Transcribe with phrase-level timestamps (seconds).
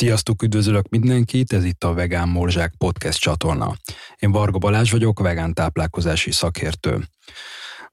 [0.00, 3.76] Sziasztok, üdvözlök mindenkit, ez itt a Vegán Morzsák podcast csatorna.
[4.18, 7.04] Én Varga Balázs vagyok, vegán táplálkozási szakértő.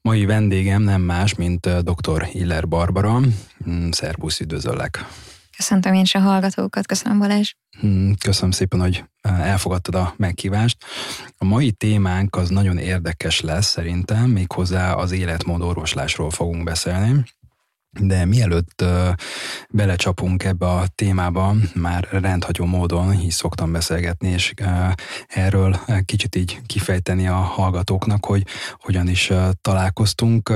[0.01, 2.23] Mai vendégem nem más, mint dr.
[2.23, 3.19] Hiller Barbara.
[3.69, 5.05] Mm, szerbusz, üdvözöllek!
[5.57, 7.51] Köszöntöm én is a hallgatókat, köszönöm Balázs.
[7.85, 10.77] Mm, köszönöm szépen, hogy elfogadtad a meghívást.
[11.37, 17.23] A mai témánk az nagyon érdekes lesz szerintem, méghozzá az életmód orvoslásról fogunk beszélni.
[17.99, 18.83] De mielőtt
[19.69, 24.53] belecsapunk ebbe a témába, már rendhagyó módon is szoktam beszélgetni, és
[25.27, 28.45] erről kicsit így kifejteni a hallgatóknak, hogy
[28.79, 30.53] hogyan is találkoztunk.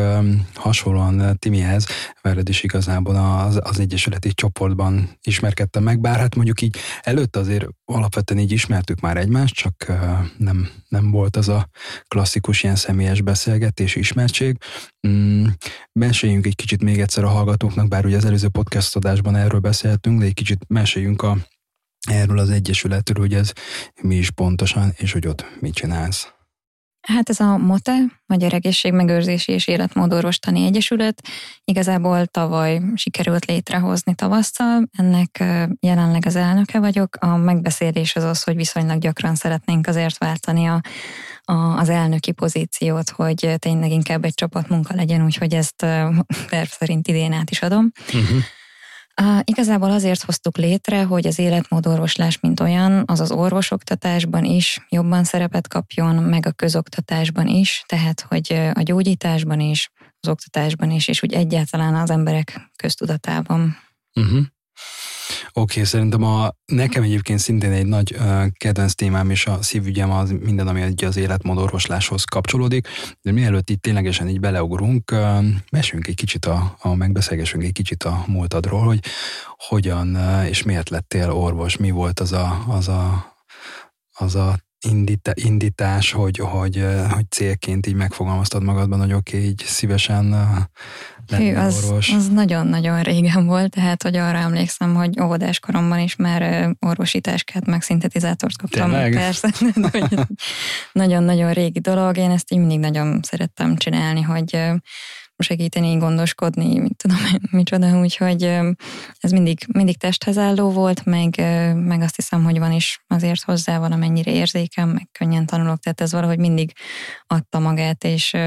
[0.54, 1.86] Hasonlóan Timihez,
[2.22, 7.68] veled is igazából az, az Egyesületi csoportban ismerkedtem meg, bár hát mondjuk így előtt azért
[7.86, 9.92] alapvetően így ismertük már egymást, csak
[10.38, 11.70] nem, nem volt az a
[12.08, 14.58] klasszikus ilyen személyes beszélgetés, ismertség.
[15.08, 15.46] Mm,
[15.92, 20.20] meséljünk egy kicsit még egyszer a hallgatóknak, bár ugye az előző podcast adásban erről beszéltünk,
[20.20, 21.38] de egy kicsit meséljünk a,
[22.10, 23.52] erről az egyesületről, hogy ez
[24.02, 26.41] mi is pontosan, és hogy ott mit csinálsz.
[27.02, 31.22] Hát ez a MOTE, Magyar Egészségmegőrzési és Életmódorvostani Egyesület
[31.64, 34.88] igazából tavaly sikerült létrehozni tavasszal.
[34.98, 35.44] Ennek
[35.80, 37.16] jelenleg az elnöke vagyok.
[37.20, 40.82] A megbeszélés az az, hogy viszonylag gyakran szeretnénk azért váltani a,
[41.44, 45.76] a, az elnöki pozíciót, hogy tényleg inkább egy csapatmunka legyen, úgyhogy ezt
[46.50, 47.92] terv szerint idén át is adom.
[48.14, 48.44] Uh-huh.
[49.22, 55.24] Uh, igazából azért hoztuk létre, hogy az életmódorvoslás, mint olyan, az az orvosoktatásban is jobban
[55.24, 61.24] szerepet kapjon, meg a közoktatásban is, tehát hogy a gyógyításban is, az oktatásban is, és
[61.24, 63.78] úgy egyáltalán az emberek köztudatában.
[64.16, 64.46] Uh-huh.
[65.54, 70.12] Oké, okay, szerintem a, nekem egyébként szintén egy nagy uh, kedvenc témám és a szívügyem
[70.12, 72.88] az minden, ami egy az életmódorvosláshoz kapcsolódik,
[73.22, 78.04] de mielőtt itt ténylegesen így beleugrunk, uh, mesünk egy kicsit a, a megbeszélgessünk egy kicsit
[78.04, 79.00] a múltadról, hogy
[79.58, 83.34] hogyan uh, és miért lettél orvos, mi volt az a, az a,
[84.18, 89.64] az a indita, indítás, hogy, hogy, hogy célként így megfogalmaztad magadban, hogy oké, okay, így
[89.66, 90.36] szívesen
[91.38, 92.14] Hű, az, orvos.
[92.14, 97.66] az nagyon-nagyon régen volt, tehát hogy arra emlékszem, hogy óvodás koromban is már orvosi táskát,
[97.66, 98.90] meg szintetizátort kaptam.
[98.90, 99.14] Tényleg?
[99.14, 99.50] Persze,
[100.92, 104.60] nagyon-nagyon régi dolog, én ezt így mindig nagyon szerettem csinálni, hogy
[105.42, 107.18] segíteni, gondoskodni, mit tudom
[107.52, 108.44] micsoda, úgyhogy
[109.20, 111.36] ez mindig, mindig testhez álló volt, meg,
[111.76, 116.12] meg azt hiszem, hogy van is azért hozzá valamennyire érzékem, meg könnyen tanulok, tehát ez
[116.12, 116.72] valahogy mindig
[117.28, 118.38] adta magát, és,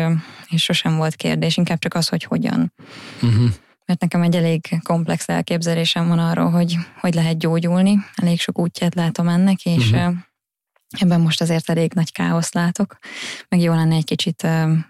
[0.48, 2.72] és sosem volt kérdés, inkább csak az, hogy hogyan.
[3.22, 3.48] Uh-huh
[3.86, 7.98] mert nekem egy elég komplex elképzelésem van arról, hogy hogy lehet gyógyulni.
[8.14, 10.14] Elég sok útját látom ennek, és uh-huh.
[10.98, 12.96] Ebben most azért elég nagy káosz látok,
[13.48, 14.46] meg jó lenne egy kicsit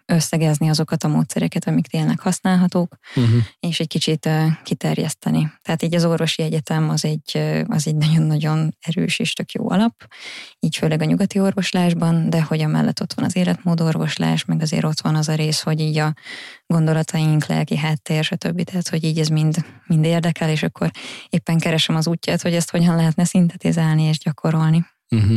[0.07, 3.43] összegezni azokat a módszereket, amik tényleg használhatók, uh-huh.
[3.61, 4.29] és egy kicsit
[4.63, 5.53] kiterjeszteni.
[5.63, 7.39] Tehát így az orvosi egyetem az egy,
[7.69, 9.95] az egy nagyon-nagyon erős és tök jó alap,
[10.59, 14.85] így főleg a nyugati orvoslásban, de hogy a mellett ott van az életmódorvoslás, meg azért
[14.85, 16.15] ott van az a rész, hogy így a
[16.67, 18.63] gondolataink, lelki háttér, stb.
[18.63, 20.91] Tehát, hogy így ez mind, mind érdekel, és akkor
[21.29, 24.87] éppen keresem az útját, hogy ezt hogyan lehetne szintetizálni és gyakorolni.
[25.15, 25.37] Uh-huh.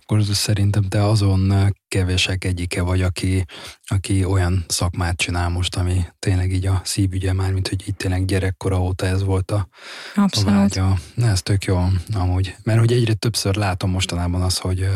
[0.00, 3.44] Akkor szerintem te azon kevesek egyike vagy, aki,
[3.86, 8.24] aki olyan szakmát csinál most, ami tényleg így a szívügye már, mint hogy itt tényleg
[8.24, 9.68] gyerekkora óta ez volt a,
[10.14, 10.98] a vágya.
[11.14, 12.54] Na, ez tök jó amúgy.
[12.62, 14.88] Mert hogy egyre többször látom mostanában az, hogy,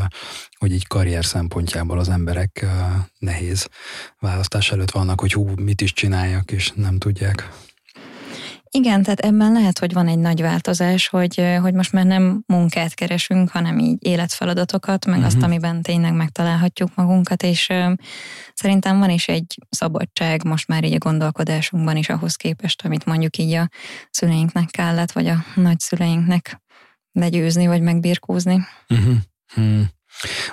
[0.59, 2.67] hogy így karrier szempontjából az emberek
[3.19, 3.69] nehéz
[4.19, 7.51] választás előtt vannak, hogy hú, mit is csináljak, és nem tudják.
[8.71, 12.95] Igen, tehát ebben lehet, hogy van egy nagy változás, hogy, hogy most már nem munkát
[12.95, 15.27] keresünk, hanem így életfeladatokat, meg uh-huh.
[15.27, 15.45] azt, mhm.
[15.45, 17.69] amiben tényleg megtalálhatjuk magunkat, és
[18.55, 23.37] szerintem van is egy szabadság most már így a gondolkodásunkban is ahhoz képest, amit mondjuk
[23.37, 23.69] így a
[24.11, 26.61] szüleinknek kellett, vagy a nagyszüleinknek
[27.13, 28.61] legyőzni, vagy megbirkózni.
[28.89, 29.17] Uh-huh.
[29.55, 29.89] Hmm.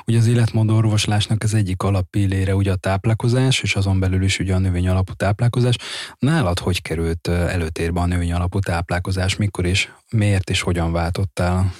[0.06, 4.54] Ugye az életmód orvoslásnak az egyik alappillére ugye a táplálkozás, és azon belül is ugye
[4.54, 5.76] a növény alapú táplálkozás.
[6.20, 11.74] Nálad hogy került előtérbe a növény alapú táplálkozás, mikor és miért és hogyan váltottál?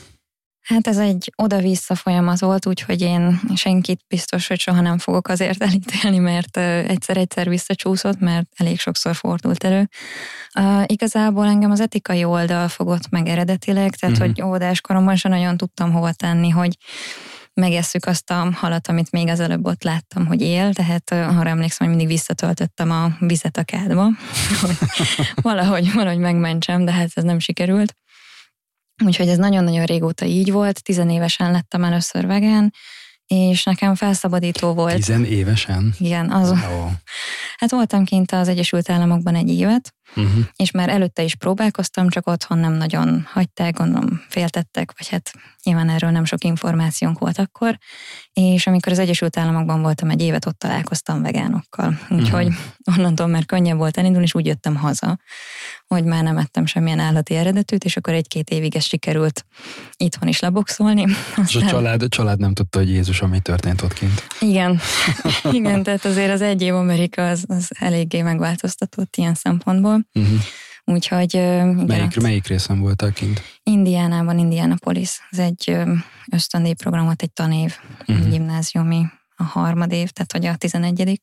[0.64, 5.64] Hát ez egy oda-vissza folyamat volt, úgyhogy én senkit biztos, hogy soha nem fogok azért
[5.68, 9.90] elítélni, mert egyszer-egyszer visszacsúszott, mert elég sokszor fordult elő.
[10.60, 14.34] Uh, igazából engem az etikai oldal fogott meg eredetileg, tehát uh-huh.
[14.34, 16.78] hogy óvodáskoromban sem nagyon tudtam hova tenni, hogy
[17.54, 21.88] megesszük azt a halat, amit még az előbb ott láttam, hogy él, tehát arra emlékszem,
[21.88, 24.10] hogy mindig visszatöltöttem a vizet a kádba,
[24.62, 24.78] hogy
[25.42, 27.96] valahogy, valahogy megmentsem, de hát ez nem sikerült.
[29.06, 32.74] Úgyhogy ez nagyon-nagyon régóta így volt, tizenévesen lettem először vegán,
[33.28, 34.96] és nekem felszabadító volt.
[34.96, 35.94] Tizen évesen?
[36.00, 36.50] Igen, az.
[36.50, 36.90] Wow.
[37.58, 40.46] Hát voltam kint az Egyesült Államokban egy évet, uh-huh.
[40.56, 45.32] és már előtte is próbálkoztam, csak otthon nem nagyon hagyták, gondolom féltettek, vagy hát
[45.64, 47.78] nyilván erről nem sok információnk volt akkor,
[48.34, 52.98] és amikor az Egyesült Államokban voltam egy évet, ott találkoztam vegánokkal, úgyhogy uh-huh.
[52.98, 55.20] onnantól már könnyebb volt elindulni, és úgy jöttem haza,
[55.88, 59.46] hogy már nem ettem semmilyen állati eredetűt, és akkor egy-két évig ez sikerült
[59.98, 61.04] itthon is leboxolni.
[61.04, 61.46] Aztán...
[61.48, 64.28] És a család, a család nem tudta, hogy Jézus, ami történt ott kint.
[64.40, 64.80] Igen,
[65.52, 70.03] igen, tehát azért az egy év Amerika az, az eléggé megváltoztatott ilyen szempontból.
[70.14, 70.40] Uh-huh.
[70.86, 71.34] Úgyhogy...
[71.34, 73.42] Igen, melyik, melyik részen voltál kint?
[73.64, 75.20] Indiánában, Indianapolis.
[75.32, 75.78] Ez egy
[76.32, 78.26] ösztöndíj program volt, egy tanév, uh-huh.
[78.26, 79.06] egy gimnáziumi,
[79.36, 81.22] a harmadév, tehát hogy a tizenegyedik.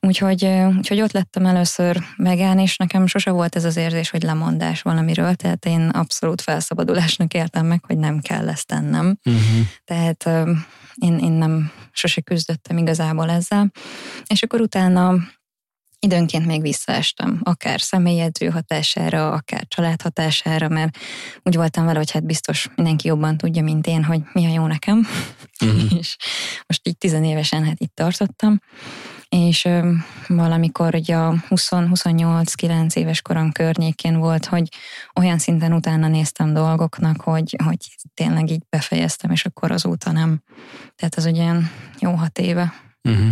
[0.00, 0.44] Úgyhogy,
[0.76, 5.34] úgyhogy ott lettem először vegán, és nekem sose volt ez az érzés, hogy lemondás valamiről,
[5.34, 9.18] tehát én abszolút felszabadulásnak éltem meg, hogy nem kell ezt tennem.
[9.24, 9.66] Uh-huh.
[9.84, 10.24] Tehát
[10.94, 13.72] én, én nem sose küzdöttem igazából ezzel.
[14.26, 15.14] És akkor utána
[16.00, 20.98] időnként még visszaestem, akár személyedző hatására, akár család hatására, mert
[21.42, 24.66] úgy voltam vele, hogy hát biztos mindenki jobban tudja, mint én, hogy mi a jó
[24.66, 25.06] nekem.
[25.64, 25.92] Uh-huh.
[25.98, 26.16] és
[26.66, 28.60] most így tizenévesen hát itt tartottam
[29.30, 29.92] és ö,
[30.26, 34.68] valamikor ugye a 20-28-9 éves korom környékén volt, hogy
[35.14, 37.76] olyan szinten utána néztem dolgoknak, hogy, hogy
[38.14, 40.42] tényleg így befejeztem, és akkor azóta nem.
[40.96, 41.52] Tehát az ugye
[41.98, 42.72] jó hat éve.
[43.02, 43.30] Uh-huh.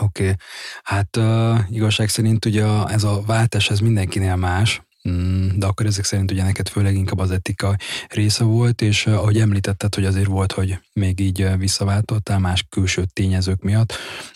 [0.00, 0.34] Oké, okay.
[0.82, 6.04] hát uh, igazság szerint ugye ez a váltás ez mindenkinél más, Mm, de akkor ezek
[6.04, 7.76] szerint ugye neked főleg inkább az etika
[8.08, 13.62] része volt, és ahogy említetted, hogy azért volt, hogy még így visszaváltottál más külső tényezők
[13.62, 13.92] miatt,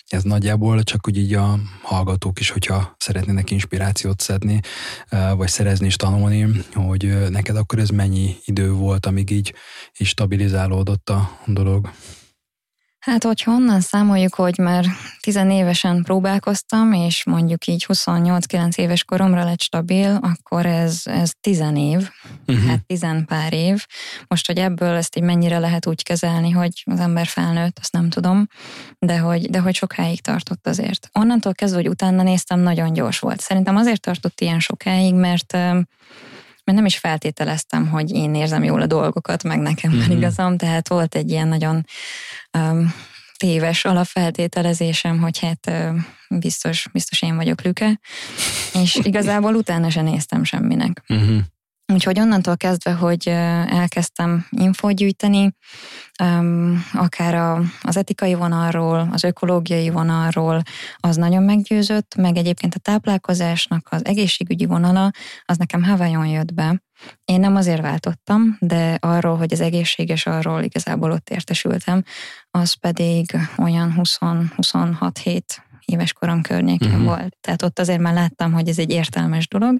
[0.08, 4.60] ez nagyjából csak úgy így a hallgatók is, hogyha szeretnének inspirációt szedni,
[5.36, 9.54] vagy szerezni és tanulni, hogy neked akkor ez mennyi idő volt, amíg így,
[9.98, 11.90] így stabilizálódott a dolog?
[12.98, 14.84] Hát, hogyha onnan számoljuk, hogy már
[15.20, 22.10] tizenévesen próbálkoztam, és mondjuk így 28-9 éves koromra lett stabil, akkor ez, ez tizen év,
[22.46, 22.66] uh-huh.
[22.66, 23.86] hát tizen pár év.
[24.26, 28.08] Most, hogy ebből ezt így mennyire lehet úgy kezelni, hogy az ember felnőtt, azt nem
[28.08, 28.46] tudom,
[28.98, 31.08] de hogy, de hogy sokáig tartott azért.
[31.12, 33.40] Onnantól kezdve, hogy utána néztem, nagyon gyors volt.
[33.40, 35.56] Szerintem azért tartott ilyen sokáig, mert
[36.68, 40.16] mert nem is feltételeztem, hogy én érzem jól a dolgokat, meg nekem van mm-hmm.
[40.16, 41.84] igazam, tehát volt egy ilyen nagyon
[42.58, 42.94] um,
[43.36, 45.72] téves alapfeltételezésem, hogy hát
[46.28, 48.00] biztos, biztos én vagyok Lüke,
[48.82, 51.02] és igazából utána se néztem semminek.
[51.14, 51.38] Mm-hmm.
[51.92, 55.52] Úgyhogy onnantól kezdve, hogy elkezdtem infót gyűjteni,
[56.92, 60.62] akár az etikai vonalról, az ökológiai vonalról,
[60.96, 65.10] az nagyon meggyőzött, meg egyébként a táplálkozásnak az egészségügyi vonala,
[65.44, 66.82] az nekem Havajon jött be.
[67.24, 72.02] Én nem azért váltottam, de arról, hogy az egészséges, arról igazából ott értesültem,
[72.50, 75.62] az pedig olyan 20-26 hét
[75.92, 77.04] éves korom környékén uh-huh.
[77.04, 77.36] volt.
[77.40, 79.78] Tehát ott azért már láttam, hogy ez egy értelmes dolog,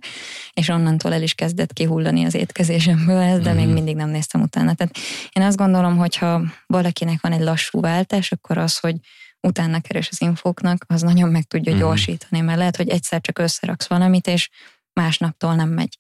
[0.53, 3.55] és onnantól el is kezdett kihullani az étkezésemből ez, de uh-huh.
[3.55, 3.75] még mhm.
[3.75, 4.75] mindig nem néztem utána.
[4.75, 4.99] Tehát
[5.33, 8.97] én azt gondolom, hogy ha valakinek van egy lassú váltás, akkor az, hogy
[9.41, 11.89] utána keres az infóknak, az nagyon meg tudja uh-huh.
[11.89, 14.49] gyorsítani, mert lehet, hogy egyszer csak összeraksz valamit, és
[14.93, 15.99] másnaptól nem megy.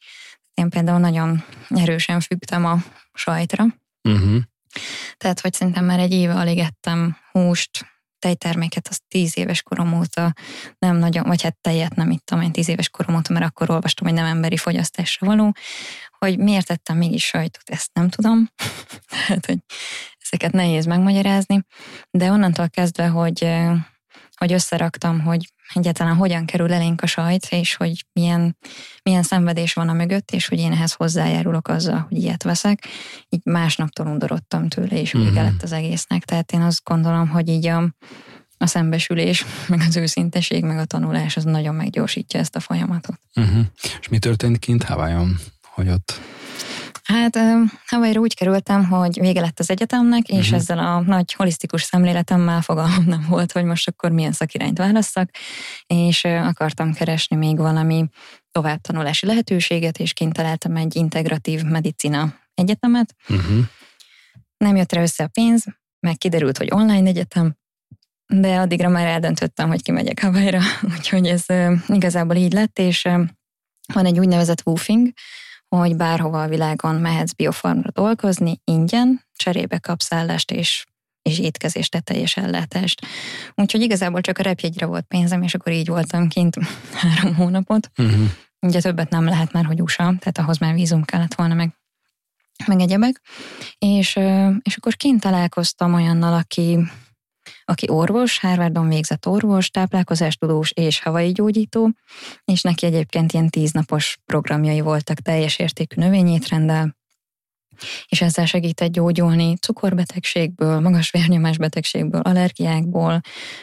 [0.55, 2.77] Én például nagyon erősen függtem a
[3.13, 3.67] sajtra,
[4.09, 4.37] uh-huh.
[5.17, 10.33] tehát, hogy szerintem már egy éve alig ettem húst, tejterméket, az tíz éves korom óta
[10.79, 14.07] nem nagyon, vagy hát tejet nem ittam én tíz éves korom óta, mert akkor olvastam,
[14.07, 15.53] hogy nem emberi fogyasztásra való,
[16.19, 18.51] hogy miért tettem mégis sajtot, ezt nem tudom.
[19.09, 19.59] Tehát, hogy
[20.23, 21.61] ezeket nehéz megmagyarázni,
[22.11, 23.49] de onnantól kezdve, hogy,
[24.37, 28.57] hogy összeraktam, hogy egyáltalán hogyan kerül elénk a sajt, és hogy milyen,
[29.03, 32.87] milyen szenvedés van a mögött, és hogy én ehhez hozzájárulok azzal, hogy ilyet veszek.
[33.29, 35.43] Így másnaptól undorodtam tőle, és vége uh-huh.
[35.43, 36.25] lett az egésznek.
[36.25, 37.95] Tehát én azt gondolom, hogy így a,
[38.59, 43.21] a szembesülés, meg az őszinteség, meg a tanulás, az nagyon meggyorsítja ezt a folyamatot.
[43.35, 43.65] Uh-huh.
[44.01, 46.21] És mi történt kint Hawaiion, hogy ott
[47.13, 47.39] Hát
[47.87, 50.55] Hawaii úgy kerültem, hogy vége lett az egyetemnek, és uh-huh.
[50.55, 55.31] ezzel a nagy holisztikus szemléletemmel fogalmam nem volt, hogy most akkor milyen szakirányt válasszak,
[55.87, 58.09] és akartam keresni még valami
[58.51, 63.15] továbbtanulási lehetőséget, és kint találtam egy integratív medicina egyetemet.
[63.29, 63.65] Uh-huh.
[64.57, 65.65] Nem jött rá össze a pénz,
[66.01, 67.57] meg kiderült, hogy online egyetem,
[68.27, 70.61] de addigra már eldöntöttem, hogy kimegyek Hawaii-ra,
[70.97, 71.45] úgyhogy ez
[71.87, 73.03] igazából így lett, és
[73.93, 75.09] van egy úgynevezett woofing,
[75.69, 80.85] hogy bárhova a világon mehetsz biofarmra dolgozni, ingyen, cserébe kapsz állást és,
[81.23, 83.07] és étkezést, tehát teljes ellátást.
[83.55, 86.57] Úgyhogy igazából csak a repjegyre volt pénzem, és akkor így voltam kint
[87.01, 87.91] három hónapot.
[87.97, 88.31] Uh-huh.
[88.61, 91.75] Ugye többet nem lehet már, hogy USA, tehát ahhoz már vízum kellett volna, meg,
[92.67, 93.21] meg egyebek.
[93.79, 94.17] És,
[94.63, 96.79] és akkor kint találkoztam olyannal, aki,
[97.69, 101.91] aki orvos, Harvardon végzett orvos, táplálkozástudós és havai gyógyító,
[102.45, 106.97] és neki egyébként ilyen tíznapos programjai voltak teljes értékű növényétrenddel,
[108.09, 113.21] és ezzel segített gyógyulni cukorbetegségből, magas vérnyomásbetegségből, allergiákból,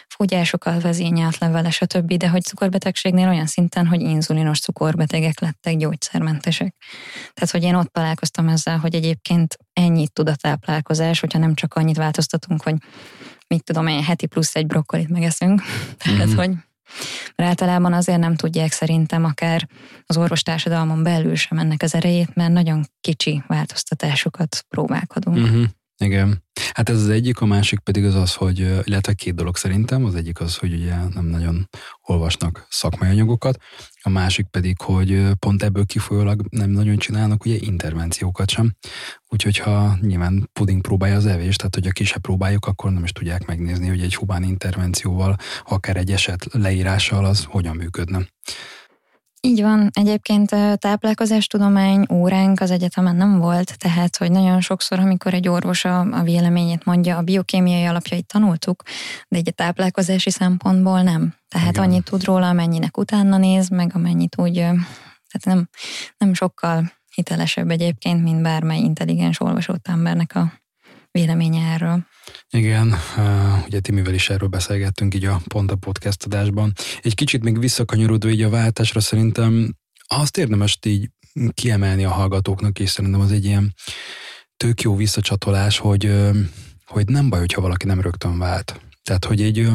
[0.07, 6.75] fogyásokkal vezényelt levele, stb., de hogy cukorbetegségnél olyan szinten, hogy inzulinos cukorbetegek lettek gyógyszermentesek.
[7.33, 11.73] Tehát, hogy én ott találkoztam ezzel, hogy egyébként ennyit tud a táplálkozás, hogyha nem csak
[11.73, 12.75] annyit változtatunk, hogy
[13.47, 15.61] mit tudom én, heti plusz egy brokkolit megeszünk.
[15.97, 16.35] Tehát, mm-hmm.
[16.35, 16.51] hogy
[17.35, 19.67] mert általában azért nem tudják szerintem akár
[20.05, 25.37] az orvostársadalmon belül sem ennek az erejét, mert nagyon kicsi változtatásokat próbálkodunk.
[25.37, 25.65] Uh-huh.
[25.97, 26.43] Igen.
[26.73, 30.15] Hát ez az egyik, a másik pedig az az, hogy, illetve két dolog szerintem, az
[30.15, 31.69] egyik az, hogy ugye nem nagyon
[32.01, 33.57] olvasnak szakmai anyagokat,
[34.01, 38.75] a másik pedig, hogy pont ebből kifolyólag nem nagyon csinálnak ugye intervenciókat sem.
[39.27, 43.11] Úgyhogy ha nyilván puding próbálja az evést, tehát hogy a kisebb próbáljuk, akkor nem is
[43.11, 45.35] tudják megnézni, hogy egy hubán intervencióval,
[45.65, 48.27] akár egy eset leírással az hogyan működne.
[49.45, 49.89] Így van.
[49.93, 55.99] Egyébként táplálkozástudomány óránk az egyetemen nem volt, tehát hogy nagyon sokszor, amikor egy orvos a,
[55.99, 58.83] a véleményét mondja, a biokémiai alapjait tanultuk,
[59.27, 61.33] de egy táplálkozási szempontból nem.
[61.47, 61.83] Tehát Igen.
[61.83, 65.69] annyit tud róla, amennyinek utána néz, meg amennyit úgy, tehát nem,
[66.17, 70.53] nem sokkal hitelesebb egyébként, mint bármely intelligens olvasott embernek a
[71.15, 72.05] véleménye erről.
[72.49, 72.95] Igen,
[73.65, 76.73] ugye Timivel is erről beszélgettünk így a pont a podcast adásban.
[77.01, 79.75] Egy kicsit még visszakanyarodva így a váltásra szerintem
[80.07, 81.09] azt érdemes így
[81.53, 83.73] kiemelni a hallgatóknak, és szerintem az egy ilyen
[84.57, 86.11] tök jó visszacsatolás, hogy,
[86.85, 88.81] hogy nem baj, hogyha valaki nem rögtön vált.
[89.03, 89.67] Tehát, hogy egy,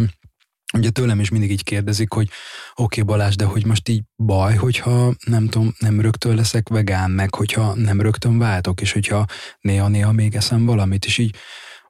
[0.79, 2.29] ugye tőlem is mindig így kérdezik, hogy
[2.75, 7.11] oké okay, Balázs, de hogy most így baj, hogyha nem tudom, nem rögtön leszek vegán,
[7.11, 9.25] meg hogyha nem rögtön váltok, és hogyha
[9.61, 11.35] néha-néha még eszem valamit, és így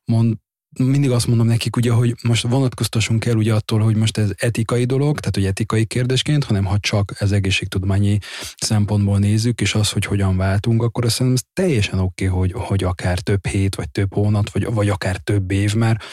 [0.04, 0.36] mond,
[0.78, 4.84] mindig azt mondom nekik, ugye, hogy most vonatkoztassunk el ugye attól, hogy most ez etikai
[4.84, 8.18] dolog, tehát hogy etikai kérdésként, hanem ha csak ez egészségtudományi
[8.56, 12.52] szempontból nézzük, és az, hogy hogyan váltunk, akkor azt szerintem ez teljesen oké, okay, hogy,
[12.52, 16.04] hogy akár több hét, vagy több hónap, vagy, vagy akár több év, mert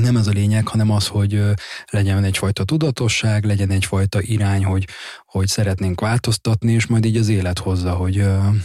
[0.00, 1.42] nem ez a lényeg, hanem az, hogy
[1.90, 4.88] legyen egyfajta tudatosság, legyen egyfajta irány, hogy,
[5.24, 8.24] hogy szeretnénk változtatni, és majd így az élet hozza, hogy,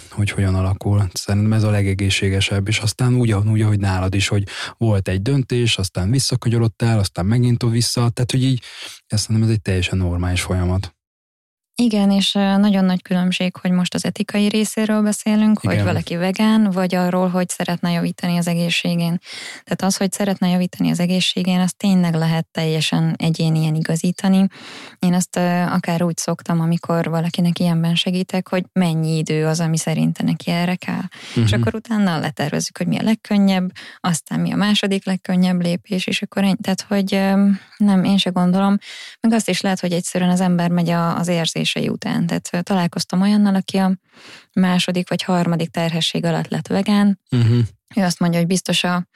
[0.09, 1.09] hogy hogyan alakul.
[1.13, 4.43] Szerintem ez a legegészségesebb, és aztán úgy, úgy, ahogy nálad is, hogy
[4.77, 8.63] volt egy döntés, aztán visszakagyarodtál, aztán megint vissza, tehát hogy így,
[9.07, 10.98] ezt szerintem ez egy teljesen normális folyamat.
[11.81, 15.75] Igen, és nagyon nagy különbség, hogy most az etikai részéről beszélünk, Igen.
[15.75, 19.19] hogy valaki vegán, vagy arról, hogy szeretne javítani az egészségén.
[19.63, 24.47] Tehát az, hogy szeretne javítani az egészségén, az tényleg lehet teljesen egyénien igazítani.
[24.99, 25.37] Én ezt
[25.69, 30.75] akár úgy szoktam, amikor valakinek ilyenben segítek, hogy mennyi idő az, ami szerinte neki erre
[30.75, 31.03] kell.
[31.29, 31.43] Uh-huh.
[31.43, 36.21] És akkor utána letervezzük, hogy mi a legkönnyebb, aztán mi a második legkönnyebb lépés, és
[36.21, 36.55] akkor ennyi.
[36.61, 37.11] Tehát, hogy
[37.77, 38.77] nem, én se gondolom.
[39.19, 42.27] Meg azt is lehet, hogy egyszerűen az ember megy az érzés terhességei után.
[42.27, 43.97] Tehát találkoztam olyannal, aki a
[44.53, 47.59] második vagy harmadik terhesség alatt lett vegán, uh-huh.
[47.95, 49.07] Ő azt mondja, hogy biztos a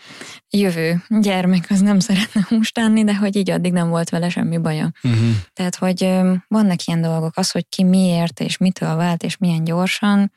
[0.49, 4.57] jövő gyermek az nem szeretne húst enni, de hogy így addig nem volt vele semmi
[4.57, 4.91] baja.
[5.03, 5.29] Uh-huh.
[5.53, 6.09] Tehát, hogy
[6.47, 10.31] vannak ilyen dolgok, az, hogy ki miért és mitől vált és milyen gyorsan,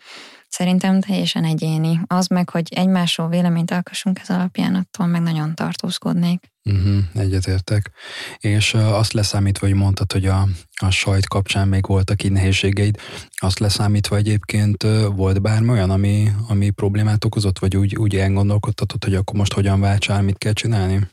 [0.56, 2.00] szerintem teljesen egyéni.
[2.06, 6.52] Az meg, hogy egymásról véleményt alkassunk ez alapján, attól meg nagyon tartózkodnék.
[6.64, 7.90] Uh-huh, egyetértek.
[8.38, 12.96] És uh, azt leszámítva, hogy mondtad, hogy a, a sajt kapcsán még voltak így nehézségeid,
[13.36, 19.04] azt leszámítva egyébként uh, volt bármi olyan, ami, ami problémát okozott, vagy úgy, úgy elgondolkodtatod,
[19.04, 21.08] hogy akkor most hogyan váltsál, mit kell csinálni?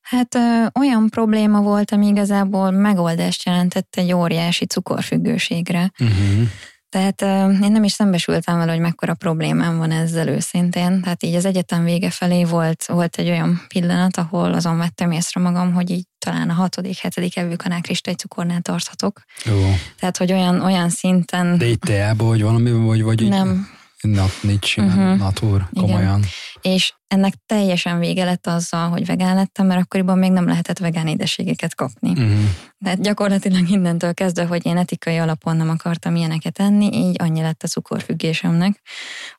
[0.00, 5.92] Hát ö, olyan probléma volt, ami igazából megoldást jelentett egy óriási cukorfüggőségre.
[5.98, 6.48] Uh-huh.
[6.96, 7.22] Tehát
[7.62, 11.00] én nem is szembesültem vele, hogy mekkora problémám van ezzel őszintén.
[11.00, 15.40] Tehát így az egyetem vége felé volt, volt egy olyan pillanat, ahol azon vettem észre
[15.40, 17.56] magam, hogy így talán a hatodik, hetedik evő
[18.02, 19.22] egy cukornál tarthatok.
[19.44, 19.74] Jó.
[19.98, 21.58] Tehát, hogy olyan, olyan szinten...
[21.58, 23.68] De itt teába, vagy valami, vagy, vagy Nem,
[24.00, 24.94] Nat, nincs uh-huh.
[24.94, 25.18] Mhm.
[25.18, 26.18] natúr, komolyan.
[26.18, 26.24] Igen.
[26.60, 31.06] És ennek teljesen vége lett azzal, hogy vegán lettem, mert akkoriban még nem lehetett vegán
[31.06, 32.10] édességeket kapni.
[32.10, 32.38] Uh-huh.
[32.84, 37.62] Tehát gyakorlatilag innentől kezdve, hogy én etikai alapon nem akartam ilyeneket enni, így annyi lett
[37.62, 38.80] a cukorfüggésemnek.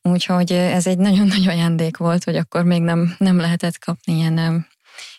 [0.02, 4.68] Úgyhogy ez egy nagyon nagy ajándék volt, hogy akkor még nem, nem lehetett kapni ilyen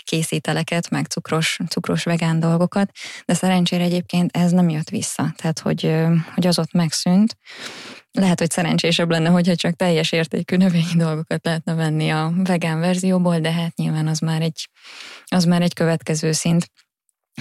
[0.04, 2.90] készíteleket, meg cukros, cukros vegán dolgokat,
[3.24, 5.94] de szerencsére egyébként ez nem jött vissza, tehát hogy,
[6.34, 7.36] hogy az ott megszűnt,
[8.12, 13.38] lehet, hogy szerencsésebb lenne, hogyha csak teljes értékű növényi dolgokat lehetne venni a vegán verzióból,
[13.38, 14.68] de hát nyilván az már egy,
[15.26, 16.70] az már egy következő szint.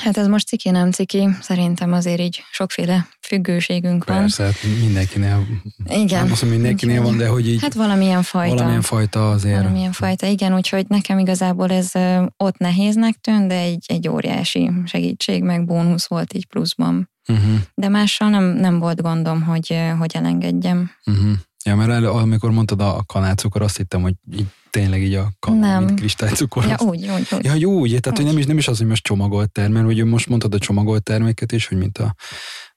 [0.02, 1.28] Hát ez most ciki, nem ciki.
[1.42, 4.18] Szerintem azért így sokféle függőségünk van.
[4.18, 5.48] Persze, hát mindenkinél.
[5.90, 6.24] Igen.
[6.24, 7.62] Nem azt mondom, mindenkinél van, de hogy így.
[7.62, 8.56] Hát valamilyen fajta.
[8.56, 9.58] Valamilyen fajta azért.
[9.58, 10.56] Valamilyen fajta, igen.
[10.56, 11.92] Úgyhogy nekem igazából ez
[12.38, 17.10] ott nehéznek tűnt, de egy, egy óriási segítség, meg bónusz volt így pluszban.
[17.28, 17.60] Uh-huh.
[17.74, 20.92] De mással nem, nem volt gondom, hogy, hogy elengedjem.
[21.06, 21.32] Uh-huh.
[21.66, 25.82] Ja, mert el, amikor mondtad a kanácukor, azt hittem, hogy így tényleg így a kanál,
[25.82, 26.66] mint kristálycukor.
[26.66, 27.46] Ja, úgy, úgy, úgy.
[27.46, 28.26] Ja, jó, úgy, tehát úgy.
[28.26, 31.04] Hogy nem, is, nem is az, hogy most csomagolt termék, hogy most mondtad a csomagolt
[31.04, 32.16] terméket is, hogy mint a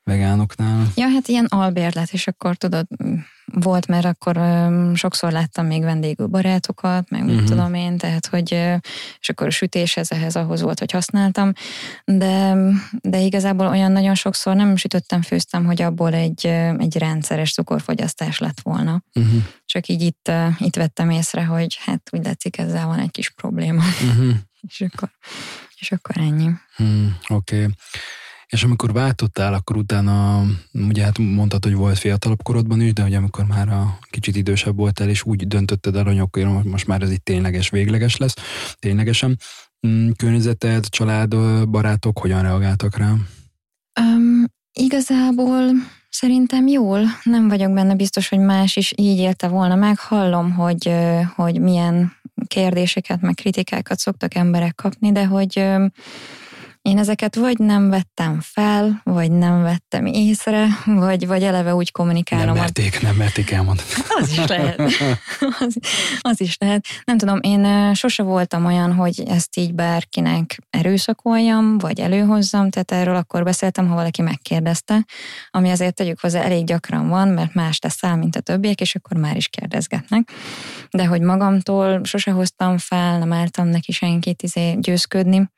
[0.03, 0.87] vegánoknál.
[0.95, 2.87] Ja, hát ilyen albérlet, és akkor tudod,
[3.53, 7.49] volt, mert akkor um, sokszor láttam még vendégül barátokat, meg mit uh-huh.
[7.49, 8.53] tudom én, tehát hogy,
[9.21, 11.53] és akkor a sütéshez, ehhez ahhoz volt, hogy használtam,
[12.05, 12.57] de,
[13.01, 16.47] de igazából olyan nagyon sokszor nem sütöttem, főztem, hogy abból egy,
[16.79, 19.03] egy rendszeres cukorfogyasztás lett volna.
[19.15, 19.43] Uh-huh.
[19.65, 23.83] Csak így itt, itt vettem észre, hogy hát úgy látszik, ezzel van egy kis probléma.
[24.03, 24.35] Uh-huh.
[24.69, 25.11] és, akkor,
[25.79, 26.51] és akkor ennyi.
[26.77, 27.57] Hmm, Oké.
[27.57, 27.75] Okay.
[28.51, 30.43] És amikor váltottál, akkor utána,
[30.73, 34.77] ugye hát mondtad, hogy volt fiatalabb korodban is, de ugye amikor már a kicsit idősebb
[34.77, 38.35] voltál, és úgy döntötted el, hogy most már ez itt tényleges, végleges lesz,
[38.79, 39.39] ténylegesen.
[39.87, 41.35] Mm, környezeted, család,
[41.69, 43.11] barátok hogyan reagáltak rá?
[44.01, 45.73] Um, igazából
[46.11, 49.99] Szerintem jól, nem vagyok benne biztos, hogy más is így élte volna meg.
[49.99, 50.95] Hallom, hogy,
[51.35, 52.13] hogy milyen
[52.47, 55.67] kérdéseket, meg kritikákat szoktak emberek kapni, de hogy
[56.83, 62.47] én ezeket vagy nem vettem fel, vagy nem vettem észre, vagy, vagy eleve úgy kommunikálom.
[62.47, 63.89] Nem merték, nem merték elmondani.
[64.21, 64.79] Az is lehet.
[65.59, 65.77] Az,
[66.21, 66.85] az is lehet.
[67.05, 73.17] Nem tudom, én sose voltam olyan, hogy ezt így bárkinek erőszakoljam, vagy előhozzam, tehát erről
[73.17, 75.05] akkor beszéltem, ha valaki megkérdezte,
[75.51, 79.17] ami azért tegyük hozzá elég gyakran van, mert más teszel, mint a többiek, és akkor
[79.17, 80.31] már is kérdezgetnek.
[80.91, 85.49] De hogy magamtól sose hoztam fel, nem álltam neki senkit izé győzködni,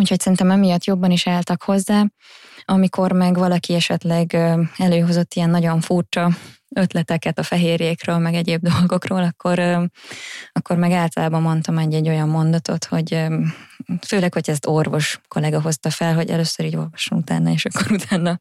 [0.00, 2.04] Úgyhogy szerintem emiatt jobban is álltak hozzá,
[2.64, 4.36] amikor meg valaki esetleg
[4.76, 6.30] előhozott ilyen nagyon furcsa
[6.74, 9.58] ötleteket a fehérjékről, meg egyéb dolgokról, akkor,
[10.52, 13.26] akkor meg általában mondtam egy-egy olyan mondatot, hogy
[14.06, 18.38] főleg, hogy ezt orvos kollega hozta fel, hogy először így olvasom utána, és akkor utána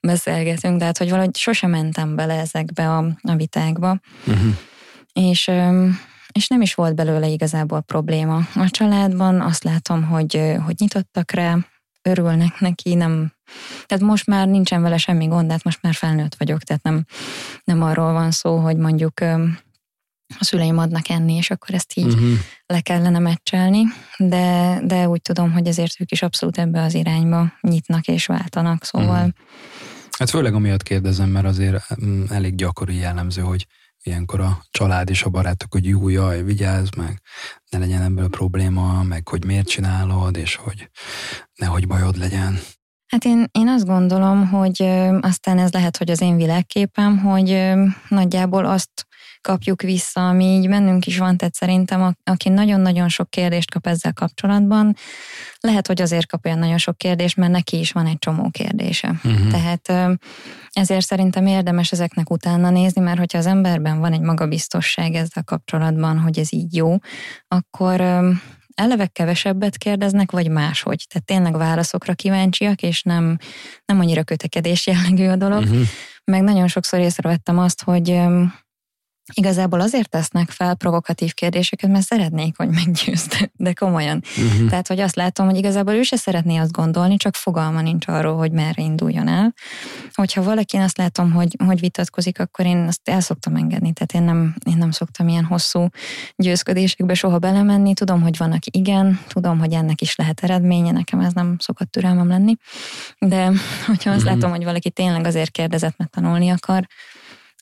[0.00, 3.98] beszélgetünk, de hát, hogy valahogy sosem mentem bele ezekbe a, a vitákba.
[4.26, 4.54] Uh-huh.
[5.12, 5.50] És
[6.36, 8.36] és nem is volt belőle igazából probléma.
[8.54, 11.58] A családban azt látom, hogy, hogy nyitottak rá,
[12.02, 13.32] örülnek neki, nem,
[13.86, 17.04] tehát most már nincsen vele semmi gond, hát most már felnőtt vagyok, tehát nem,
[17.64, 19.20] nem arról van szó, hogy mondjuk
[20.38, 22.38] a szüleim adnak enni, és akkor ezt így uh-huh.
[22.66, 23.82] le kellene meccselni,
[24.16, 28.84] de, de úgy tudom, hogy ezért ők is abszolút ebbe az irányba nyitnak és váltanak,
[28.84, 29.16] szóval...
[29.16, 29.32] Uh-huh.
[30.18, 33.66] Hát főleg amiatt kérdezem, mert azért mm, elég gyakori jellemző, hogy
[34.06, 37.20] ilyenkor a család és a barátok, hogy jó, jaj, vigyázz meg,
[37.70, 40.90] ne legyen ebből probléma, meg hogy miért csinálod, és hogy
[41.54, 42.58] nehogy bajod legyen.
[43.06, 44.82] Hát én, én azt gondolom, hogy
[45.20, 47.72] aztán ez lehet, hogy az én világképem, hogy
[48.08, 49.06] nagyjából azt
[49.40, 54.12] kapjuk vissza, ami így bennünk is van, tehát szerintem aki nagyon-nagyon sok kérdést kap ezzel
[54.12, 54.96] kapcsolatban,
[55.60, 59.20] lehet, hogy azért kap olyan nagyon sok kérdést, mert neki is van egy csomó kérdése.
[59.24, 59.50] Uh-huh.
[59.50, 60.18] Tehát
[60.70, 66.18] ezért szerintem érdemes ezeknek utána nézni, mert hogyha az emberben van egy magabiztosság ezzel kapcsolatban,
[66.18, 66.96] hogy ez így jó,
[67.48, 68.00] akkor
[68.74, 71.06] eleve kevesebbet kérdeznek, vagy máshogy.
[71.08, 73.38] Tehát tényleg válaszokra kíváncsiak, és nem,
[73.84, 75.62] nem annyira kötekedés jellegű a dolog.
[75.62, 75.80] Uh-huh.
[76.24, 78.20] Meg nagyon sokszor észrevettem azt, hogy
[79.34, 84.22] Igazából azért tesznek fel provokatív kérdéseket, mert szeretnék, hogy meggyőzd, de komolyan.
[84.36, 84.68] Uh-huh.
[84.68, 88.36] Tehát, hogy azt látom, hogy igazából ő se szeretné azt gondolni, csak fogalma nincs arról,
[88.36, 89.54] hogy merre induljon el.
[90.14, 93.92] Hogyha valaki azt látom, hogy, hogy vitatkozik, akkor én azt el szoktam engedni.
[93.92, 95.88] Tehát én nem, én nem szoktam ilyen hosszú
[96.36, 97.94] győzködésekbe soha belemenni.
[97.94, 101.90] Tudom, hogy van, aki igen, tudom, hogy ennek is lehet eredménye, nekem ez nem szokott
[101.90, 102.56] türelmem lenni.
[103.18, 103.44] De
[103.86, 104.24] hogyha azt uh-huh.
[104.24, 106.86] látom, hogy valaki tényleg azért kérdezett, mert tanulni akar,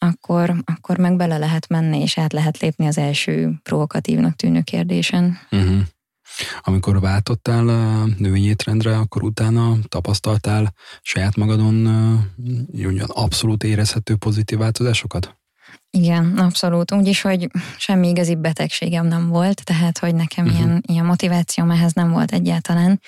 [0.05, 5.39] akkor, akkor meg bele lehet menni, és át lehet lépni az első provokatívnak tűnő kérdésen.
[5.51, 5.81] Uh-huh.
[6.61, 7.65] Amikor váltottál
[8.19, 11.75] női étrendre, akkor utána tapasztaltál saját magadon
[12.73, 15.37] ugyan abszolút érezhető pozitív változásokat?
[15.91, 16.93] Igen, abszolút.
[16.93, 20.61] Úgyis, hogy semmi igazi betegségem nem volt, tehát, hogy nekem uh-huh.
[20.61, 23.01] ilyen, ilyen motivációm ehhez nem volt egyáltalán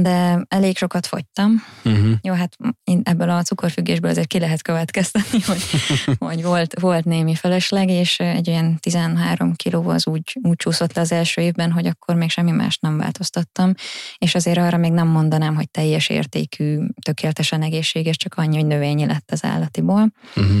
[0.00, 1.62] de elég sokat fogytam.
[1.84, 2.12] Uh-huh.
[2.22, 2.56] Jó, hát
[3.02, 5.62] ebből a cukorfüggésből azért ki lehet következtetni, hogy,
[6.28, 11.00] hogy volt, volt némi felesleg, és egy olyan 13 kiló az úgy, úgy csúszott le
[11.00, 13.72] az első évben, hogy akkor még semmi más nem változtattam,
[14.18, 19.06] és azért arra még nem mondanám, hogy teljes értékű, tökéletesen egészséges, csak annyi, hogy növényi
[19.06, 20.12] lett az állatiból.
[20.36, 20.56] Uh-huh.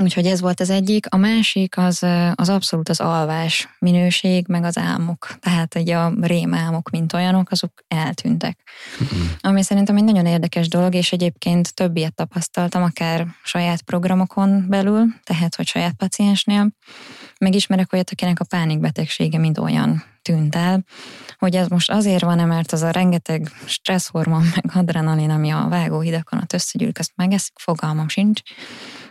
[0.00, 1.06] Úgyhogy ez volt az egyik.
[1.08, 5.38] A másik az, az abszolút az alvás minőség, meg az álmok.
[5.40, 8.58] Tehát egy a rémálmok, mint olyanok, azok eltűntek.
[9.40, 15.04] Ami szerintem egy nagyon érdekes dolog, és egyébként több ilyet tapasztaltam, akár saját programokon belül,
[15.24, 16.70] tehát hogy saját paciensnél.
[17.38, 20.84] Megismerek olyat, akinek a pánikbetegsége mind olyan tűnt el,
[21.38, 26.38] hogy ez most azért van-e, mert az a rengeteg stresszhormon, meg adrenalin, ami a vágóhidakon
[26.38, 28.40] ott összegyűlik, azt megeszik, fogalmam sincs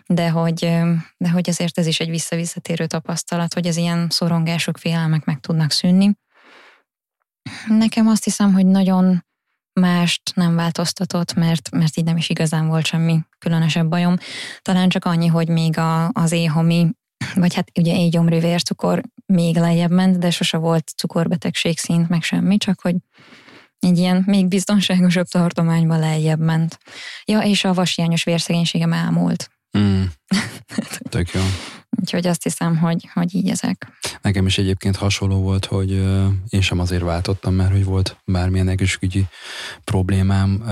[0.07, 0.59] de hogy,
[1.17, 5.71] de hogy ezért ez is egy visszavisszatérő tapasztalat, hogy az ilyen szorongások, félelmek meg tudnak
[5.71, 6.17] szűnni.
[7.67, 9.25] Nekem azt hiszem, hogy nagyon
[9.79, 14.17] mást nem változtatott, mert, mert így nem is igazán volt semmi különösebb bajom.
[14.61, 16.91] Talán csak annyi, hogy még a, az éhomi,
[17.35, 22.57] vagy hát ugye éjgyomri vércukor még lejjebb ment, de sose volt cukorbetegség szint, meg semmi,
[22.57, 22.95] csak hogy
[23.79, 26.77] egy ilyen még biztonságosabb tartományba lejjebb ment.
[27.25, 29.49] Ja, és a vashiányos vérszegénységem elmúlt.
[29.77, 30.03] Mm.
[31.09, 31.41] Tök jó.
[32.01, 33.87] Úgyhogy azt hiszem, hogy, hogy így ezek.
[34.21, 35.91] Nekem is egyébként hasonló volt, hogy
[36.49, 39.25] én sem azért váltottam, mert hogy volt bármilyen egészségügyi
[39.83, 40.63] problémám,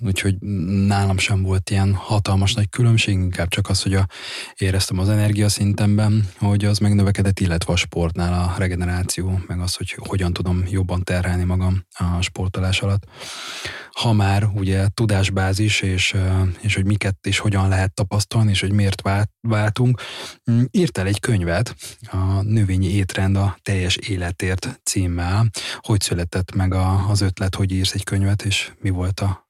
[0.00, 0.38] úgyhogy
[0.86, 4.06] nálam sem volt ilyen hatalmas nagy különbség, inkább csak az, hogy a,
[4.56, 10.32] éreztem az energiaszintemben, hogy az megnövekedett, illetve a sportnál a regeneráció, meg az, hogy hogyan
[10.32, 13.06] tudom jobban terhelni magam a sportolás alatt
[14.00, 16.16] ha már ugye tudásbázis, és,
[16.60, 20.00] és hogy miket és hogyan lehet tapasztalni, és hogy miért vált, váltunk,
[20.50, 21.74] mm, írtál egy könyvet,
[22.10, 25.50] a Növényi étrend a teljes életért címmel.
[25.76, 29.45] Hogy született meg a, az ötlet, hogy írsz egy könyvet, és mi volt a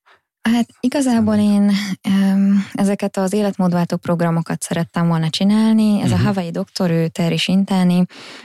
[0.53, 1.73] Hát igazából én
[2.73, 6.01] ezeket az életmódváltó programokat szerettem volna csinálni.
[6.01, 6.13] Ez uh-huh.
[6.13, 6.25] a mhm.
[6.27, 8.05] Hawaii doktor, ő Terry Sintani.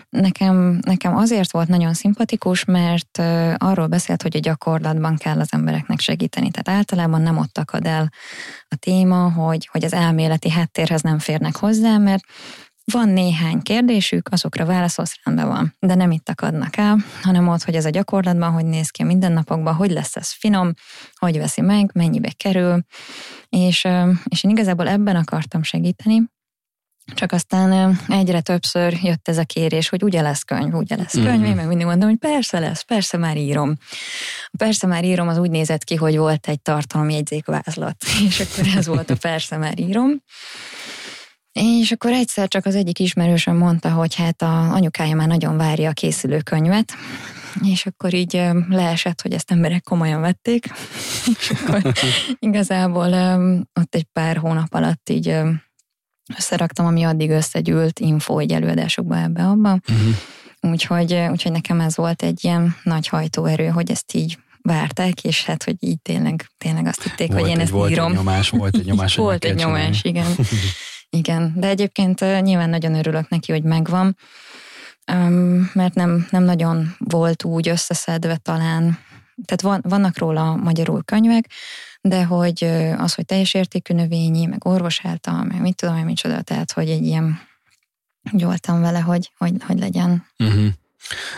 [0.09, 3.21] Nekem, nekem azért volt nagyon szimpatikus, mert
[3.57, 6.51] arról beszélt, hogy a gyakorlatban kell az embereknek segíteni.
[6.51, 8.11] Tehát általában nem ott akad el
[8.69, 12.23] a téma, hogy, hogy az elméleti háttérhez nem férnek hozzá, mert
[12.91, 17.75] van néhány kérdésük, azokra válaszolsz, rendben van, de nem itt akadnak el, hanem ott, hogy
[17.75, 20.73] ez a gyakorlatban, hogy néz ki a mindennapokban, hogy lesz ez finom,
[21.15, 22.85] hogy veszi meg, mennyibe kerül,
[23.49, 23.87] és,
[24.29, 26.21] és én igazából ebben akartam segíteni,
[27.13, 31.27] csak aztán egyre többször jött ez a kérés, hogy ugye lesz könyv, ugye lesz könyv,
[31.27, 31.43] mm-hmm.
[31.43, 33.77] én meg mindig mondom, hogy persze lesz, persze már írom.
[34.57, 37.95] Persze már írom, az úgy nézett ki, hogy volt egy tartalomjegyzékvázlat,
[38.27, 40.21] és akkor ez volt a persze már írom.
[41.51, 45.89] És akkor egyszer csak az egyik ismerősöm mondta, hogy hát a anyukája már nagyon várja
[45.89, 46.93] a készülőkönyvet,
[47.63, 50.65] és akkor így leesett, hogy ezt emberek komolyan vették,
[51.39, 51.93] és akkor
[52.39, 53.13] igazából
[53.79, 55.35] ott egy pár hónap alatt így
[56.37, 59.79] összeraktam, ami addig összegyűlt info egy előadásokba ebbe-abba.
[59.89, 60.15] Uh-huh.
[60.61, 65.63] Úgyhogy, úgyhogy nekem ez volt egy ilyen nagy hajtóerő, hogy ezt így várták, és hát,
[65.63, 68.11] hogy így tényleg, tényleg azt hitték, volt hogy én egy, ezt volt írom.
[68.11, 70.25] Egy nyomás, volt egy nyomás, Volt egy nyomás, igen.
[71.17, 74.17] Igen, de egyébként nyilván nagyon örülök neki, hogy megvan,
[75.73, 78.99] mert nem, nem nagyon volt úgy összeszedve talán,
[79.45, 81.49] tehát van, vannak róla magyarul könyvek,
[82.01, 82.63] de hogy
[82.97, 86.89] az, hogy teljes értékű növényi, meg orvos által, meg mit tudom én micsoda, tehát hogy
[86.89, 87.39] egy ilyen,
[88.31, 90.25] úgy voltam vele, hogy, hogy, hogy legyen.
[90.39, 90.67] Uh-huh.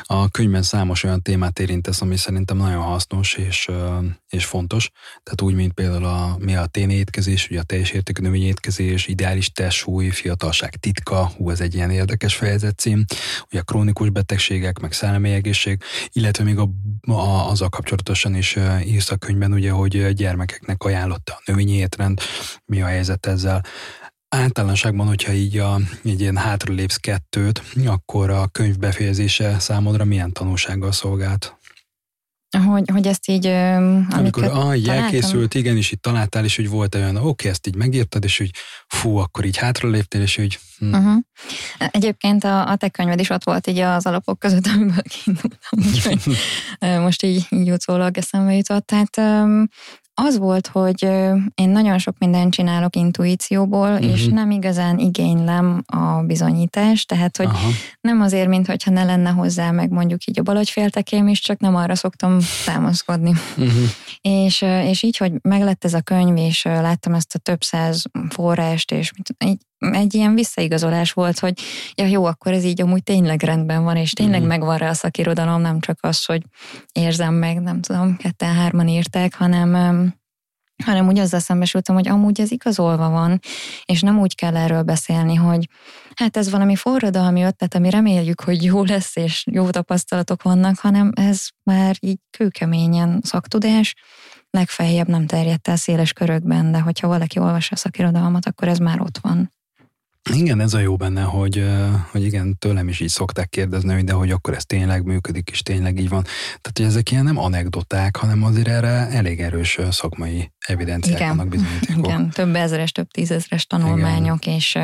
[0.04, 3.70] A könyvben számos olyan témát érintesz, ami szerintem nagyon hasznos és,
[4.28, 4.90] és fontos.
[5.24, 9.08] Tehát úgy, mint például a, mi a téni étkezés, ugye a teljes értékű növényi étkezés,
[9.08, 12.82] ideális testsúly, fiatalság titka, hú, ez egy ilyen érdekes fejezet
[13.52, 16.70] ugye a krónikus betegségek, meg szellemi egészség, illetve még a,
[17.02, 22.22] a, azzal kapcsolatosan is írsz a könyvben, ugye, hogy gyermekeknek ajánlotta a növényi étrend,
[22.66, 23.64] mi a helyzet ezzel.
[24.34, 30.92] Általánosságban, hogyha így a, egy ilyen hátralépsz kettőt, akkor a könyv befejezése számodra milyen tanulsággal
[30.92, 31.58] szolgált?
[32.58, 33.46] Hogy, hogy ezt így...
[34.10, 37.68] Amikor ah, így elkészült, igen, és itt találtál, és hogy volt olyan, oké, okay, ezt
[37.68, 38.50] így megírtad, és hogy
[38.88, 40.60] fú, akkor így hátraléptél, és hogy...
[40.78, 40.94] Hm.
[40.94, 41.22] Uh-huh.
[41.78, 46.38] Egyébként a, a te könyved is ott volt így az alapok között, amiből kiindultam, úgyhogy
[47.06, 48.86] most így, így utólag eszembe jutott.
[48.86, 49.48] Tehát
[50.14, 51.04] az volt, hogy
[51.56, 54.12] én nagyon sok mindent csinálok intuícióból, uh-huh.
[54.12, 57.70] és nem igazán igénylem a bizonyítást, tehát hogy Aha.
[58.02, 61.96] nem azért, mintha ne lenne hozzá, meg mondjuk így a balagyféltekém is, csak nem arra
[61.96, 63.34] szoktam támaszkodni.
[63.58, 63.84] Uh-huh.
[64.22, 68.92] És, és így, hogy meglett ez a könyv, és láttam ezt a több száz forrást,
[68.92, 69.58] és egy,
[69.92, 71.60] egy ilyen visszaigazolás volt, hogy
[71.96, 74.58] ja jó, akkor ez így amúgy tényleg rendben van, és tényleg uh-huh.
[74.58, 76.42] megvan rá a szakirodalom, nem csak az, hogy
[76.92, 80.12] érzem meg, nem tudom, ketten-hárman írták, hanem
[80.84, 83.40] hanem úgy azzal szembesültem, hogy amúgy ez igazolva van,
[83.86, 85.70] és nem úgy kell erről beszélni, hogy
[86.16, 91.12] hát ez valami forradalmi ötlet, ami reméljük, hogy jó lesz, és jó tapasztalatok vannak, hanem
[91.16, 93.96] ez már így kőkeményen szaktudás,
[94.50, 99.02] legfeljebb nem terjedt el széles körökben, de hogyha valaki olvassa a szakirodalmat, akkor ez már
[99.02, 99.54] ott van.
[100.32, 101.66] Igen, ez a jó benne, hogy,
[102.12, 105.62] hogy igen, tőlem is így szokták kérdezni, hogy de hogy akkor ez tényleg működik, és
[105.62, 106.24] tényleg így van.
[106.24, 111.28] Tehát, hogy ezek ilyen nem anekdoták, hanem azért erre elég erős szakmai evidenciák igen.
[111.36, 112.06] vannak bizonyítékok.
[112.06, 114.58] Igen, több ezeres, több tízezeres tanulmányok, igen.
[114.58, 114.78] és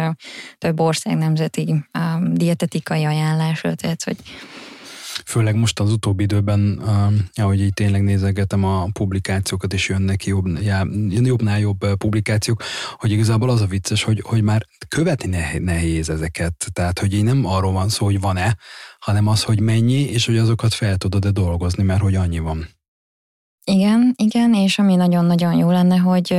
[0.57, 4.17] több ország nemzeti um, dietetikai ajánlások, tehát, hogy
[5.25, 10.47] főleg most az utóbbi időben, uh, ahogy így tényleg nézegetem a publikációkat, és jönnek jobb,
[10.61, 12.63] já, jobbnál jobb publikációk,
[12.97, 16.65] hogy igazából az a vicces, hogy, hogy már követni nehéz ezeket.
[16.73, 18.57] Tehát, hogy így nem arról van szó, hogy van-e,
[18.99, 22.67] hanem az, hogy mennyi, és hogy azokat fel tudod-e dolgozni, mert hogy annyi van.
[23.63, 26.31] Igen, igen, és ami nagyon-nagyon jó lenne, hogy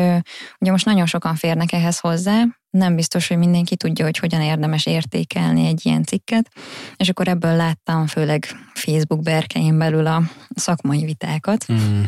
[0.59, 4.87] ugye most nagyon sokan férnek ehhez hozzá, nem biztos, hogy mindenki tudja, hogy hogyan érdemes
[4.87, 6.48] értékelni egy ilyen cikket,
[6.96, 10.22] és akkor ebből láttam főleg Facebook berkein belül a
[10.54, 11.72] szakmai vitákat.
[11.72, 12.02] Mm.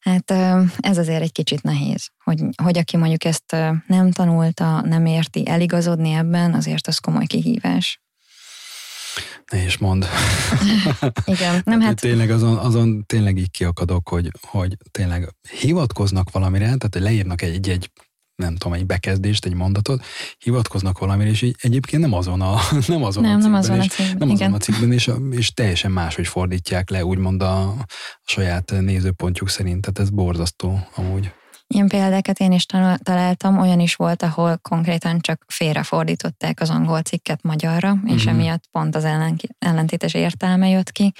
[0.00, 0.30] Hát
[0.76, 6.12] ez azért egy kicsit nehéz, hogy, hogy aki mondjuk ezt nem tanulta, nem érti eligazodni
[6.12, 8.02] ebben, azért az komoly kihívás.
[9.52, 10.06] Ne is mond.
[11.24, 12.00] Igen, nem hát...
[12.00, 17.90] Tényleg azon, azon tényleg így kiakadok, hogy, hogy tényleg hivatkoznak valamire, tehát leírnak egy, egy
[18.36, 20.04] nem tudom, egy bekezdést, egy mondatot,
[20.38, 23.78] hivatkoznak valamire, és így egyébként nem azon a, nem azon nem, a cikkben, nem azon
[23.78, 27.86] a cikkben, nem azon a cikkben és, és teljesen máshogy fordítják le, úgymond a, a
[28.24, 31.32] saját nézőpontjuk szerint, tehát ez borzasztó amúgy.
[31.74, 32.66] Ilyen példákat én is
[33.02, 38.38] találtam, olyan is volt, ahol konkrétan csak félrefordították az angol cikket magyarra, és mm-hmm.
[38.38, 39.06] emiatt pont az
[39.58, 41.12] ellentétes értelme jött ki,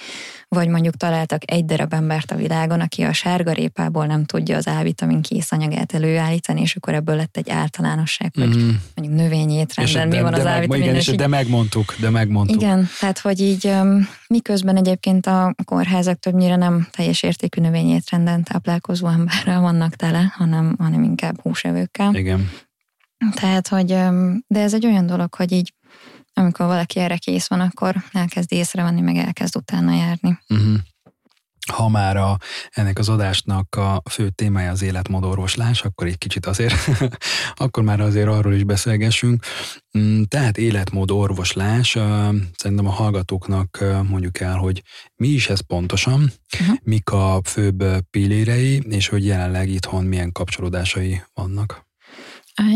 [0.47, 5.21] vagy mondjuk találtak egy darab embert a világon, aki a sárgarépából nem tudja az A-vitamin
[5.21, 8.69] készanyagát előállítani, és akkor ebből lett egy általánosság, hogy mm-hmm.
[8.95, 10.81] mondjuk növényi étrenden mi van de, az A-vitamin.
[10.81, 12.61] Igen, és de megmondtuk, de megmondtuk.
[12.61, 13.73] Igen, tehát hogy így
[14.27, 20.75] miközben egyébként a kórházak többnyire nem teljes értékű növényi étrenden táplálkozó emberrel vannak tele, hanem,
[20.77, 22.15] hanem inkább húsevőkkel.
[22.15, 22.49] Igen.
[23.33, 23.87] Tehát, hogy,
[24.47, 25.73] de ez egy olyan dolog, hogy így
[26.33, 30.39] amikor valaki erre kész van, akkor elkezd észrevenni, meg elkezd utána járni.
[30.49, 30.77] Uh-huh
[31.73, 32.37] ha már a,
[32.69, 36.75] ennek az adásnak a fő témája az életmódorvoslás, akkor egy kicsit azért,
[37.55, 39.45] akkor már azért arról is beszélgessünk.
[39.97, 41.89] Mm, tehát életmódorvoslás,
[42.55, 44.83] szerintem a hallgatóknak mondjuk el, hogy
[45.15, 46.77] mi is ez pontosan, uh-huh.
[46.83, 51.84] mik a főbb pillérei, és hogy jelenleg itthon milyen kapcsolódásai vannak.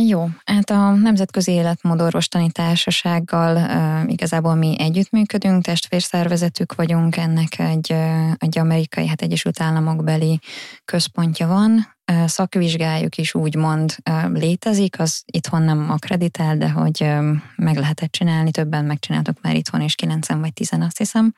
[0.08, 7.96] Jó, hát a Nemzetközi Életmódorvostani Társasággal uh, igazából mi együttműködünk, testvérszervezetük vagyunk, ennek egy,
[8.38, 10.40] egy amerikai, hát Egyesült Államok beli
[10.86, 13.96] központja van, szakvizsgájuk is úgymond
[14.34, 17.14] létezik, az itthon nem akreditál, de hogy
[17.56, 21.34] meg lehetett csinálni, többen megcsináltuk már itthon, és 9 vagy 10 azt hiszem.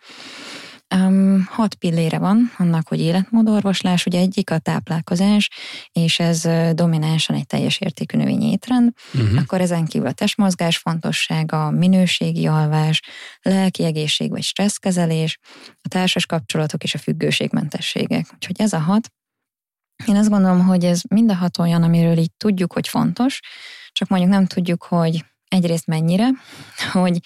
[0.95, 5.49] Um, hat pillére van annak, hogy életmódorvoslás, ugye egyik a táplálkozás,
[5.91, 9.39] és ez dominánsan egy teljes értékű növényi étrend, uh-huh.
[9.39, 13.01] akkor ezen kívül a testmozgás fontossága, minőségi alvás,
[13.41, 15.37] lelki egészség vagy stresszkezelés,
[15.81, 18.25] a társas kapcsolatok és a függőségmentességek.
[18.33, 19.11] Úgyhogy ez a hat.
[20.07, 23.39] Én azt gondolom, hogy ez mind a hat olyan, amiről így tudjuk, hogy fontos,
[23.91, 26.29] csak mondjuk nem tudjuk, hogy egyrészt mennyire,
[26.91, 27.19] hogy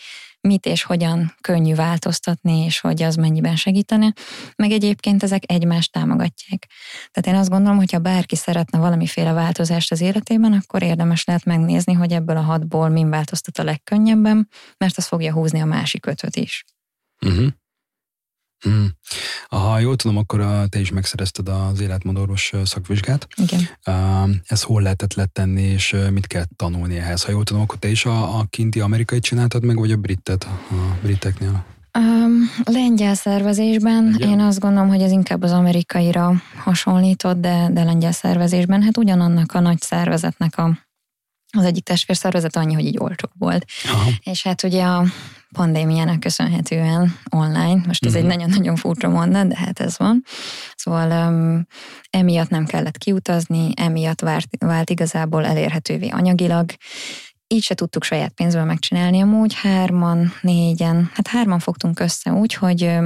[0.46, 4.14] mit és hogyan könnyű változtatni, és hogy az mennyiben segítene,
[4.56, 6.70] meg egyébként ezek egymást támogatják.
[7.12, 11.46] Tehát én azt gondolom, hogy ha bárki szeretne valamiféle változást az életében, akkor érdemes lehet
[11.46, 16.06] megnézni, hogy ebből a hatból min változtat a legkönnyebben, mert az fogja húzni a másik
[16.06, 16.64] ötöt is.
[17.26, 17.48] Uh-huh.
[18.66, 18.92] Hmm.
[19.50, 23.28] Ha jól tudom, akkor a, te is megszerezted az életmódorvos szakvizsgát.
[23.36, 23.70] Igen.
[24.48, 27.24] Ez hol lehetett letenni, és mit kell tanulni ehhez?
[27.24, 30.44] Ha jól tudom, akkor te is a, a kinti amerikai csináltad meg, vagy a britet
[30.44, 31.66] a briteknél?
[31.98, 34.30] Um, lengyel szervezésben, lengyel?
[34.30, 39.54] én azt gondolom, hogy ez inkább az amerikaira hasonlított, de, de lengyel szervezésben, hát ugyanannak
[39.54, 40.78] a nagy szervezetnek a,
[41.58, 43.66] az egyik testvérszervezet annyi, hogy így olcsó volt.
[43.92, 44.10] Aha.
[44.24, 45.06] És hát ugye a
[45.52, 48.16] pandémiának köszönhetően online, most ez uh-huh.
[48.16, 48.40] egy mhm.
[48.40, 50.24] nagyon-nagyon furcsa mondat, de hát ez van.
[50.76, 51.68] Szóval um,
[52.10, 56.72] emiatt nem kellett kiutazni, emiatt vált, vált igazából elérhetővé anyagilag,
[57.48, 62.98] így se tudtuk saját pénzből megcsinálni amúgy, hárman, négyen, hát hárman fogtunk össze úgy, hogy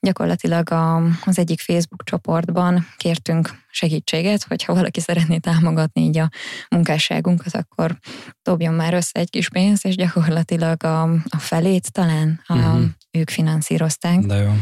[0.00, 6.30] gyakorlatilag a, az egyik Facebook csoportban kértünk segítséget, hogyha valaki szeretné támogatni így a
[6.70, 7.98] munkásságunkat, akkor
[8.42, 12.84] dobjon már össze egy kis pénzt, és gyakorlatilag a, a felét talán a, uh-huh.
[13.10, 14.18] ők finanszírozták.
[14.18, 14.52] De jó.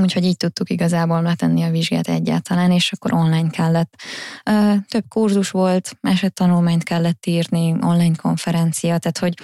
[0.00, 3.94] Úgyhogy így tudtuk igazából letenni a vizsgát egyáltalán, és akkor online kellett.
[4.88, 5.98] Több kurzus volt,
[6.32, 9.34] tanulmányt kellett írni, online konferencia, tehát hogy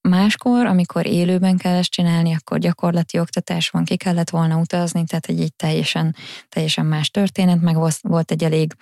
[0.00, 5.26] máskor, amikor élőben kell ezt csinálni, akkor gyakorlati oktatás van, ki kellett volna utazni, tehát
[5.26, 6.16] egy, egy teljesen,
[6.48, 8.72] teljesen más történet, meg volt egy elég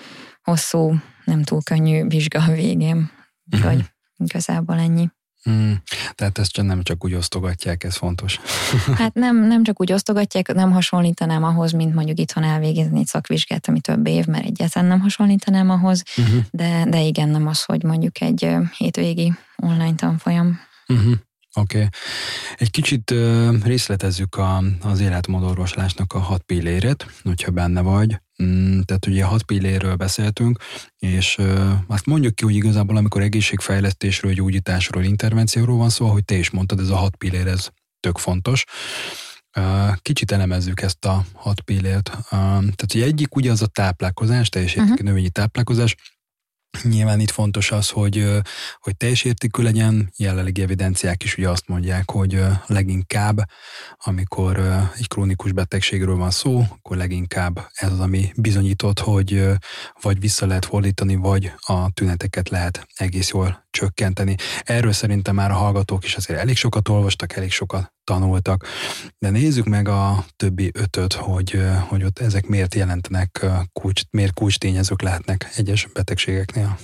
[0.42, 0.94] hosszú,
[1.24, 3.10] nem túl könnyű vizsga a végén.
[3.52, 3.88] Úgyhogy uh-huh.
[4.16, 5.08] igazából ennyi.
[5.48, 5.82] Hmm,
[6.14, 8.40] tehát ezt nem csak úgy osztogatják, ez fontos.
[9.00, 13.68] Hát nem, nem csak úgy osztogatják, nem hasonlítanám ahhoz, mint mondjuk itthon elvégezni egy szakvizsgát,
[13.68, 16.42] ami több év, mert egyáltalán nem hasonlítanám ahhoz, uh-huh.
[16.50, 20.61] de, de igen, nem az, hogy mondjuk egy hétvégi online tanfolyam.
[20.88, 21.12] Uh-huh.
[21.54, 21.76] Oké.
[21.76, 21.88] Okay.
[22.56, 23.14] Egy kicsit
[23.62, 28.20] részletezzük a, az életmódorvoslásnak a hat pillérét, hogyha benne vagy.
[28.42, 30.59] Mm, tehát ugye hat pillérről beszéltünk,
[30.98, 31.38] és
[31.87, 36.81] azt mondjuk ki, hogy igazából amikor egészségfejlesztésről, gyógyításról, intervencióról van szó, ahogy te is mondtad,
[36.81, 37.68] ez a hat pillér, ez
[38.01, 38.64] tök fontos.
[40.03, 42.11] Kicsit elemezzük ezt a hat pillért.
[42.31, 44.98] Tehát ugye egyik ugye az a táplálkozás, teljes uh-huh.
[44.98, 45.94] növényi táplálkozás,
[46.83, 48.26] Nyilván itt fontos az, hogy,
[48.78, 53.37] hogy teljes értékű legyen, jelenlegi evidenciák is ugye azt mondják, hogy leginkább,
[53.96, 54.59] amikor
[54.96, 59.48] egy krónikus betegségről van szó, akkor leginkább ez az, ami bizonyított, hogy
[60.00, 64.35] vagy vissza lehet fordítani, vagy a tüneteket lehet egész jól csökkenteni.
[64.62, 68.64] Erről szerintem már a hallgatók is azért elég sokat olvastak, elég sokat tanultak.
[69.18, 74.58] De nézzük meg a többi ötöt, hogy, hogy ott ezek miért jelentenek kulcs, miért kulcs
[74.58, 76.78] tényezők lehetnek egyes betegségeknél.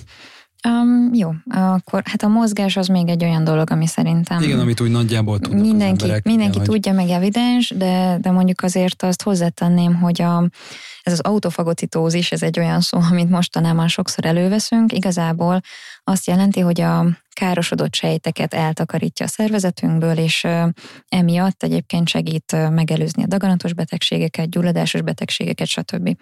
[0.69, 4.43] Um, jó, akkor hát a mozgás az még egy olyan dolog, ami szerintem...
[4.43, 7.05] Igen, amit úgy nagyjából tudnak Mindenki, emberek, mindenki igen, tudja, hogy...
[7.05, 10.49] meg evidens, de, de mondjuk azért azt hozzátenném, hogy a,
[11.05, 15.61] ez az autofagocitózis, ez egy olyan szó, amit mostanában sokszor előveszünk, igazából
[16.05, 20.47] azt jelenti, hogy a károsodott sejteket eltakarítja a szervezetünkből, és
[21.09, 26.17] emiatt egyébként segít megelőzni a daganatos betegségeket, gyulladásos betegségeket, stb.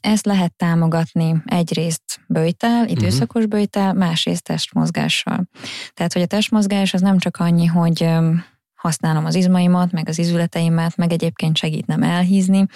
[0.00, 2.90] Ezt lehet támogatni egyrészt bőjtel, mhm.
[2.90, 5.44] időszakos bőjtel, másrészt testmozgással.
[5.94, 8.08] Tehát, hogy a testmozgás az nem csak annyi, hogy
[8.80, 12.66] használom az izmaimat, meg az izületeimet, meg egyébként segít nem elhízni,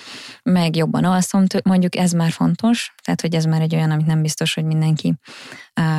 [0.43, 4.23] meg jobban alszom, mondjuk ez már fontos, tehát hogy ez már egy olyan, amit nem
[4.23, 5.15] biztos, hogy mindenki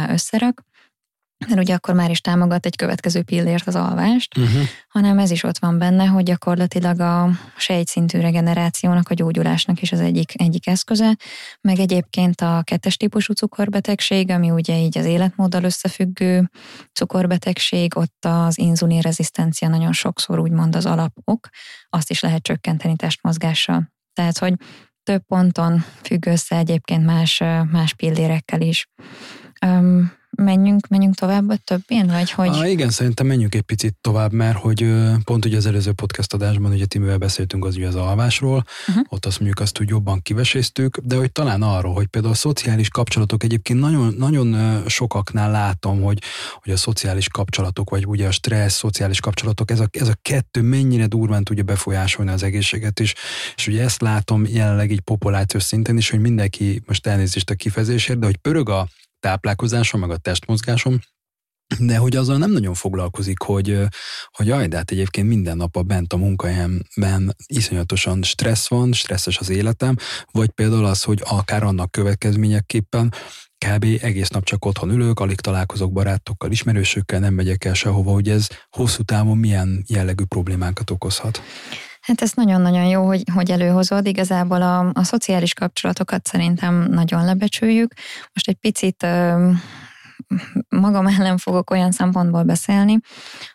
[0.09, 0.63] összerak
[1.47, 4.61] mert ugye akkor már is támogat egy következő pillért az alvást, uh-huh.
[4.87, 9.99] hanem ez is ott van benne, hogy gyakorlatilag a sejtszintű regenerációnak, a gyógyulásnak is az
[9.99, 11.17] egyik, egyik eszköze,
[11.61, 16.49] meg egyébként a kettes típusú cukorbetegség, ami ugye így az életmóddal összefüggő
[16.93, 21.49] cukorbetegség, ott az inzulinrezisztencia nagyon sokszor úgymond az alapok,
[21.89, 23.93] azt is lehet csökkenteni testmozgással.
[24.13, 24.53] Tehát, hogy
[25.03, 28.87] több ponton függ össze egyébként más, más pillérekkel is.
[29.65, 32.47] Um, menjünk, menjünk tovább a többén, vagy hogy?
[32.47, 34.93] Ah, igen, szerintem menjünk egy picit tovább, mert hogy
[35.23, 39.03] pont ugye az előző podcast adásban, ugye Timivel beszéltünk az ugye az alvásról, uh-huh.
[39.09, 42.89] ott azt mondjuk azt, hogy jobban kiveséztük, de hogy talán arról, hogy például a szociális
[42.89, 46.21] kapcsolatok egyébként nagyon, nagyon sokaknál látom, hogy,
[46.63, 50.61] hogy a szociális kapcsolatok, vagy ugye a stressz, szociális kapcsolatok, ez a, ez a kettő
[50.61, 53.13] mennyire durván tudja befolyásolni az egészséget is,
[53.55, 58.19] és ugye ezt látom jelenleg így populációs szinten is, hogy mindenki, most elnézést a kifejezésért,
[58.19, 58.87] de hogy pörög a
[59.25, 60.99] táplálkozásom, meg a testmozgásom,
[61.79, 63.79] de hogy azzal nem nagyon foglalkozik, hogy,
[64.31, 69.37] hogy jaj, de hát egyébként minden nap a bent a munkahelyemben iszonyatosan stressz van, stresszes
[69.37, 69.95] az életem,
[70.31, 73.13] vagy például az, hogy akár annak következményeképpen
[73.65, 73.85] kb.
[74.01, 78.47] egész nap csak otthon ülök, alig találkozok barátokkal, ismerősökkel, nem megyek el sehova, hogy ez
[78.69, 81.41] hosszú távon milyen jellegű problémákat okozhat.
[82.05, 84.05] Hát ez nagyon-nagyon jó, hogy, hogy előhozod.
[84.05, 87.93] Igazából a, a szociális kapcsolatokat szerintem nagyon lebecsüljük.
[88.33, 89.51] Most egy picit ö,
[90.69, 92.97] magam ellen fogok olyan szempontból beszélni,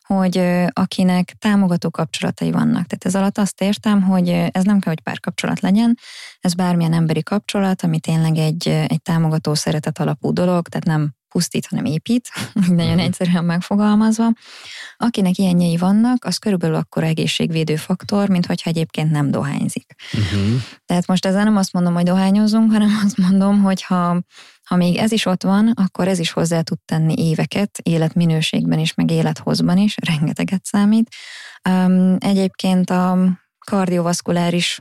[0.06, 2.86] hogy ö, akinek támogató kapcsolatai vannak.
[2.86, 5.98] Tehát ez alatt azt értem, hogy ez nem kell, hogy párkapcsolat legyen,
[6.40, 11.66] ez bármilyen emberi kapcsolat, ami tényleg egy, egy támogató szeretet alapú dolog, tehát nem pusztít,
[11.66, 12.28] hanem épít,
[12.68, 12.98] nagyon mhm.
[12.98, 14.28] egyszerűen megfogalmazva.
[14.96, 19.94] Akinek ilyenjei vannak, az körülbelül akkor egészségvédő faktor, mint hogyha egyébként nem dohányzik.
[20.12, 20.60] Uh-huh.
[20.86, 24.20] Tehát most ezzel nem azt mondom, hogy dohányozunk, hanem azt mondom, hogy ha,
[24.64, 28.94] ha még ez is ott van, akkor ez is hozzá tud tenni éveket, életminőségben is,
[28.94, 31.08] meg élethozban is, rengeteget számít.
[31.68, 33.18] Um, egyébként a
[33.66, 34.80] kardiovaszkuláris,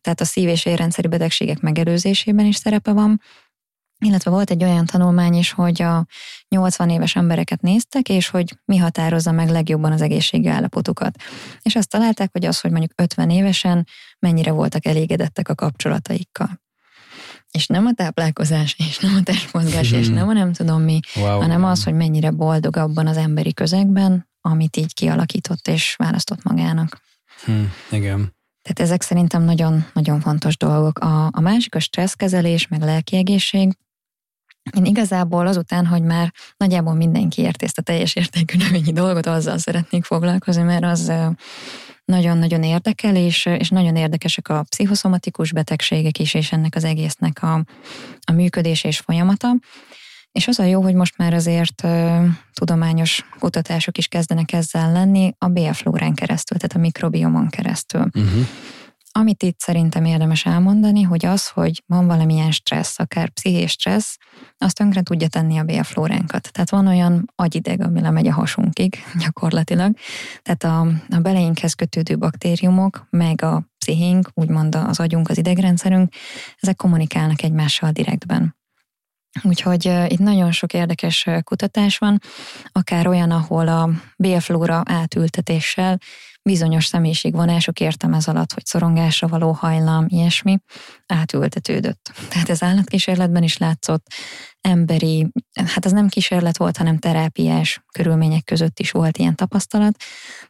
[0.00, 3.20] tehát a szív- és érrendszeri betegségek megelőzésében is szerepe van,
[3.98, 6.06] illetve volt egy olyan tanulmány is, hogy a
[6.48, 11.16] 80 éves embereket néztek, és hogy mi határozza meg legjobban az egészségi állapotukat.
[11.62, 13.86] És azt találták, hogy az, hogy mondjuk 50 évesen
[14.18, 16.62] mennyire voltak elégedettek a kapcsolataikkal.
[17.50, 21.40] És nem a táplálkozás, és nem a testmozgás, és nem a nem tudom mi, wow.
[21.40, 27.00] hanem az, hogy mennyire boldog abban az emberi közegben, amit így kialakított és választott magának.
[27.44, 28.34] Hmm, igen.
[28.62, 30.98] Tehát ezek szerintem nagyon-nagyon fontos dolgok.
[30.98, 33.76] A, a másik a stresszkezelés, meg lelki egészség.
[34.72, 39.58] Én igazából azután, hogy már nagyjából mindenki érti ezt a teljes értékű növényi dolgot, azzal
[39.58, 41.12] szeretnék foglalkozni, mert az
[42.04, 47.64] nagyon-nagyon érdekel, és, és nagyon érdekesek a pszichoszomatikus betegségek is, és ennek az egésznek a,
[48.24, 49.56] a működés és folyamata.
[50.32, 55.34] És az a jó, hogy most már azért ö, tudományos kutatások is kezdenek ezzel lenni
[55.38, 58.00] a bélflórán keresztül, tehát a mikrobiomon keresztül.
[58.14, 58.46] Uh-huh.
[59.16, 64.16] Amit itt szerintem érdemes elmondani, hogy az, hogy van valamilyen stressz, akár pszichés stressz,
[64.58, 66.52] azt tönkre tudja tenni a bélflóránkat.
[66.52, 69.96] Tehát van olyan agyideg, ami lemegy a hasunkig gyakorlatilag.
[70.42, 70.80] Tehát a,
[71.16, 76.14] a beleinkhez kötődő baktériumok, meg a pszichénk, úgymond az agyunk, az idegrendszerünk,
[76.60, 78.56] ezek kommunikálnak egymással direktben.
[79.42, 82.20] Úgyhogy itt nagyon sok érdekes kutatás van,
[82.72, 85.98] akár olyan, ahol a bélflóra átültetéssel
[86.44, 90.58] bizonyos személyiségvonások értem ez alatt, hogy szorongásra való hajlam, ilyesmi,
[91.06, 92.12] átültetődött.
[92.28, 94.06] Tehát ez állatkísérletben is látszott,
[94.60, 95.26] emberi,
[95.64, 99.96] hát ez nem kísérlet volt, hanem terápiás körülmények között is volt ilyen tapasztalat.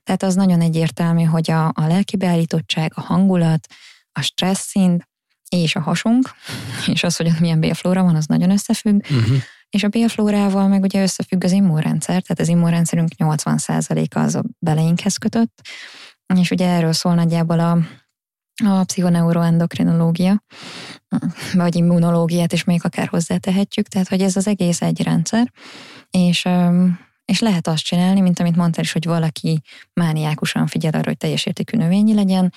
[0.03, 3.67] Tehát az nagyon egyértelmű, hogy a, a lelki beállítottság, a hangulat,
[4.13, 5.09] a stressz szint,
[5.49, 6.31] és a hasunk,
[6.93, 9.05] és az, hogy ott milyen bélflóra van, az nagyon összefügg.
[9.11, 9.37] Uh-huh.
[9.75, 15.17] És a bélflórával meg ugye összefügg az immunrendszer, tehát az immunrendszerünk 80%-a az a beleinkhez
[15.17, 15.61] kötött,
[16.35, 17.79] és ugye erről szól nagyjából a,
[18.65, 20.43] a pszichoneuroendokrinológia,
[21.53, 25.53] vagy immunológiát is még akár hozzátehetjük, tehát hogy ez az egész egy rendszer,
[26.11, 26.49] és
[27.25, 29.63] és lehet azt csinálni, mint amit mondtál is, hogy valaki
[29.93, 32.53] mániákusan figyel arra, hogy teljes értékű növényi legyen,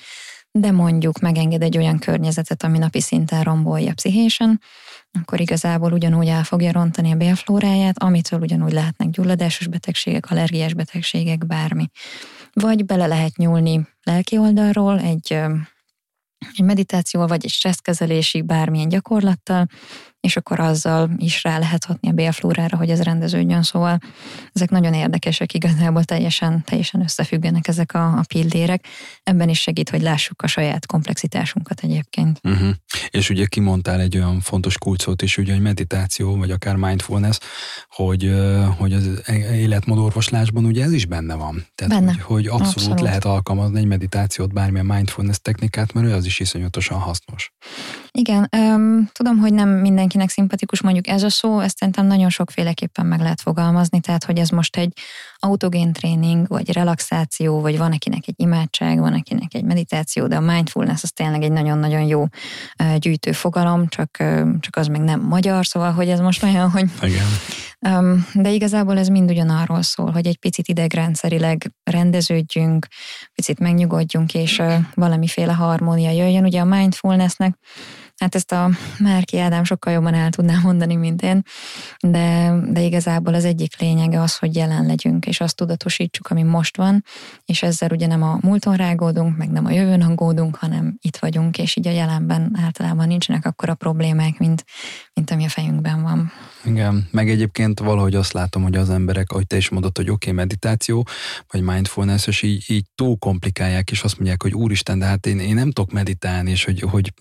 [0.50, 4.60] de mondjuk megenged egy olyan környezetet, ami napi szinten rombolja pszichésen,
[5.12, 11.46] akkor igazából ugyanúgy el fogja rontani a bélflóráját, amitől ugyanúgy lehetnek gyulladásos betegségek, allergiás betegségek,
[11.46, 11.86] bármi.
[12.52, 15.32] Vagy bele lehet nyúlni lelki oldalról egy,
[16.38, 19.66] egy meditációval, vagy egy stresszkezelési bármilyen gyakorlattal,
[20.20, 23.62] és akkor azzal is rá lehet hatni a bélflórára, hogy ez rendeződjön.
[23.62, 23.98] Szóval
[24.52, 28.84] ezek nagyon érdekesek, igazából teljesen, teljesen összefüggenek ezek a, a pillérek.
[29.22, 32.40] Ebben is segít, hogy lássuk a saját komplexitásunkat egyébként.
[32.42, 32.68] Uh-huh.
[33.10, 37.38] És ugye kimondtál egy olyan fontos kulcsot is, ugye, hogy meditáció, vagy akár mindfulness,
[37.88, 38.34] hogy,
[38.76, 41.66] hogy az életmódorvoslásban ugye ez is benne van.
[41.74, 42.12] Tehát, benne.
[42.12, 46.98] Hogy, hogy abszolút, abszolút lehet alkalmazni egy meditációt, bármilyen mindfulness technikát, mert az is iszonyatosan
[46.98, 47.52] hasznos.
[48.10, 49.68] Igen, um, tudom, hogy nem
[50.08, 54.38] mindenkinek szimpatikus mondjuk ez a szó, ezt szerintem nagyon sokféleképpen meg lehet fogalmazni, tehát hogy
[54.38, 54.92] ez most egy
[55.36, 60.40] autogén tréning, vagy relaxáció, vagy van akinek egy imádság, van akinek egy meditáció, de a
[60.40, 62.24] mindfulness az tényleg egy nagyon-nagyon jó
[62.96, 64.16] gyűjtő fogalom, csak,
[64.60, 66.90] csak az még nem magyar, szóval hogy ez most olyan, hogy...
[67.02, 67.26] Igen.
[68.34, 72.86] De igazából ez mind ugyanarról szól, hogy egy picit idegrendszerileg rendeződjünk,
[73.34, 74.62] picit megnyugodjunk, és
[74.94, 76.44] valamiféle harmónia jöjjön.
[76.44, 77.56] Ugye a mindfulnessnek
[78.18, 81.42] Hát ezt a Márki Ádám sokkal jobban el tudná mondani, mint én,
[82.00, 86.76] de, de igazából az egyik lényege az, hogy jelen legyünk, és azt tudatosítsuk, ami most
[86.76, 87.04] van,
[87.44, 91.58] és ezzel ugye nem a múlton rágódunk, meg nem a jövőn aggódunk, hanem itt vagyunk,
[91.58, 94.64] és így a jelenben általában nincsenek akkora problémák, mint,
[95.18, 96.32] mint ami a fejünkben van.
[96.64, 100.30] Igen, meg egyébként valahogy azt látom, hogy az emberek, ahogy te is mondod, hogy oké,
[100.30, 101.06] okay, meditáció,
[101.50, 105.38] vagy mindfulness, és így, így túl komplikálják, és azt mondják, hogy úristen, de hát én,
[105.38, 107.12] én nem tudok meditálni, és hogy, hogy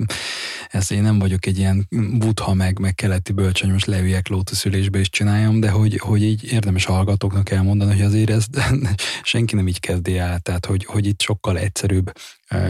[0.69, 5.09] ez én nem vagyok egy ilyen butha, meg, meg keleti bölcsöny, most leüljek lótuszülésbe és
[5.09, 8.45] csináljam, de hogy, hogy így érdemes hallgatóknak elmondani, hogy azért ez
[9.23, 12.11] senki nem így kezdi el, tehát hogy, hogy itt sokkal egyszerűbb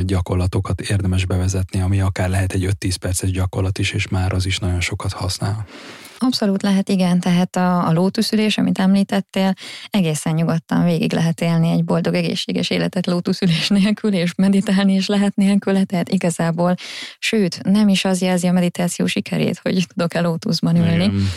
[0.05, 4.59] gyakorlatokat érdemes bevezetni, ami akár lehet egy 5-10 perces gyakorlat is, és már az is
[4.59, 5.65] nagyon sokat használ.
[6.19, 9.53] Abszolút lehet, igen, tehát a, a lótuszülés, amit említettél,
[9.89, 15.35] egészen nyugodtan végig lehet élni egy boldog, egészséges életet lótuszülés nélkül, és meditálni is lehet
[15.35, 16.75] nélküle, tehát igazából,
[17.19, 21.03] sőt, nem is az jelzi a meditáció sikerét, hogy tudok-e lótuszban ülni.
[21.03, 21.27] Igen.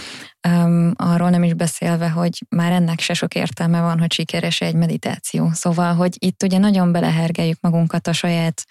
[0.48, 4.74] Um, arról nem is beszélve, hogy már ennek se sok értelme van, hogy sikeres egy
[4.74, 5.50] meditáció.
[5.52, 8.64] Szóval, hogy itt ugye nagyon belehergeljük magunkat a saját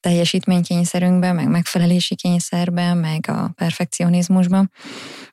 [0.00, 4.66] teljesítménykényszerünkbe, meg megfelelési kényszerbe, meg a perfekcionizmusba,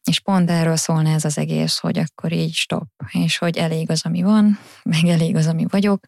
[0.04, 4.06] és pont erről szólna ez az egész, hogy akkor így stop, és hogy elég az,
[4.06, 6.06] ami van, meg elég az, ami vagyok,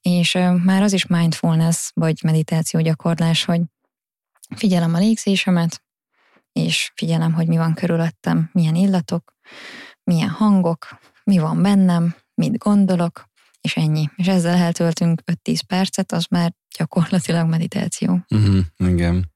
[0.00, 3.60] és már az is mindfulness, vagy meditáció gyakorlás, hogy
[4.56, 5.82] figyelem a légzésemet,
[6.54, 9.34] és figyelem, hogy mi van körülöttem, milyen illatok,
[10.04, 13.28] milyen hangok, mi van bennem, mit gondolok,
[13.60, 14.10] és ennyi.
[14.16, 18.24] És ezzel eltöltünk 5-10 percet, az már gyakorlatilag meditáció.
[18.28, 19.32] Uh-huh, igen.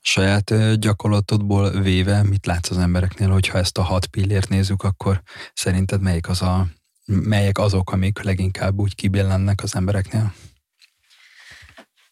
[0.00, 5.22] Saját gyakorlatodból véve, mit látsz az embereknél, hogyha ezt a hat pillért nézzük, akkor
[5.52, 6.66] szerinted melyik az a,
[7.04, 10.34] melyek azok, amik leginkább úgy kibillennek az embereknél?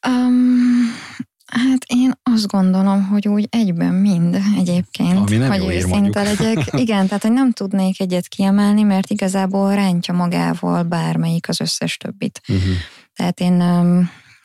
[0.09, 0.99] Um,
[1.51, 6.59] Hát én azt gondolom, hogy úgy egyben mind egyébként, Ami nem hogy őszinte legyek.
[6.84, 12.40] Igen, tehát hogy nem tudnék egyet kiemelni, mert igazából rántja magával bármelyik az összes többit.
[12.48, 12.74] Uh-huh.
[13.14, 13.62] Tehát én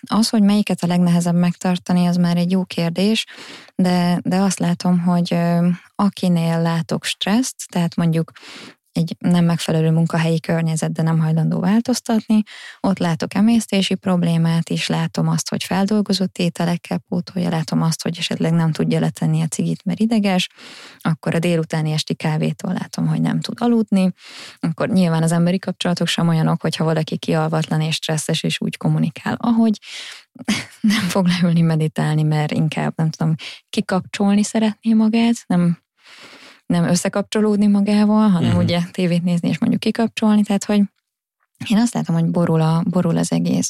[0.07, 3.25] az, hogy melyiket a legnehezebb megtartani, az már egy jó kérdés,
[3.75, 5.37] de, de azt látom, hogy
[5.95, 8.31] akinél látok stresszt, tehát mondjuk
[8.95, 12.41] egy nem megfelelő munkahelyi környezet, de nem hajlandó változtatni.
[12.79, 18.53] Ott látok emésztési problémát is, látom azt, hogy feldolgozott ételekkel pótolja, látom azt, hogy esetleg
[18.53, 20.49] nem tudja letenni a cigit, mert ideges,
[20.99, 24.13] akkor a délutáni esti kávétól látom, hogy nem tud aludni,
[24.59, 29.35] akkor nyilván az emberi kapcsolatok sem olyanok, hogyha valaki kialvatlan és stresszes és úgy kommunikál,
[29.39, 29.79] ahogy.
[30.81, 33.35] Nem fog leülni meditálni, mert inkább nem tudom,
[33.69, 35.84] kikapcsolni szeretné magát, nem
[36.65, 38.63] nem összekapcsolódni magával, hanem uh-huh.
[38.63, 40.81] ugye tévét nézni és mondjuk kikapcsolni, tehát hogy
[41.67, 43.69] én azt látom, hogy borul, a, borul az egész.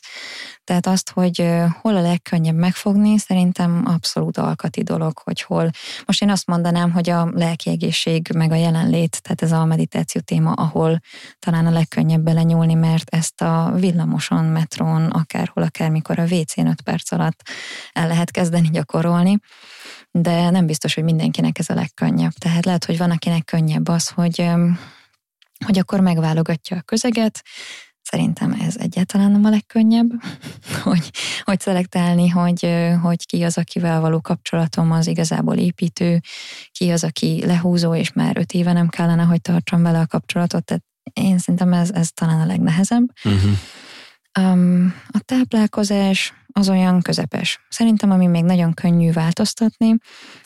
[0.63, 5.69] Tehát azt, hogy hol a legkönnyebb megfogni, szerintem abszolút alkati dolog, hogy hol.
[6.05, 10.21] Most én azt mondanám, hogy a lelki egészség meg a jelenlét, tehát ez a meditáció
[10.21, 10.99] téma, ahol
[11.39, 17.11] talán a legkönnyebb belenyúlni, mert ezt a villamoson, metrón, akárhol, akármikor a WC-n 5 perc
[17.11, 17.41] alatt
[17.93, 19.39] el lehet kezdeni gyakorolni
[20.22, 22.32] de nem biztos, hogy mindenkinek ez a legkönnyebb.
[22.32, 24.49] Tehát lehet, hogy van, akinek könnyebb az, hogy,
[25.66, 27.43] hogy akkor megválogatja a közeget,
[28.09, 30.09] Szerintem ez egyáltalán nem a legkönnyebb,
[30.84, 31.11] hogy,
[31.43, 32.70] hogy szelektálni, hogy,
[33.01, 36.22] hogy ki az, akivel való kapcsolatom az igazából építő,
[36.72, 40.66] ki az, aki lehúzó, és már öt éve nem kellene, hogy tartsam vele a kapcsolatot.
[40.66, 43.05] Tehát én szerintem ez, ez talán a legnehezebb.
[43.24, 43.51] Uh-huh.
[44.39, 47.65] Um, a táplálkozás, az olyan közepes.
[47.69, 49.95] Szerintem, ami még nagyon könnyű változtatni,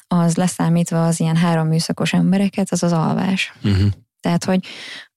[0.08, 3.54] az leszámítva az ilyen három műszakos embereket, az az alvás.
[3.64, 3.90] Uh-huh.
[4.20, 4.68] Tehát, hogy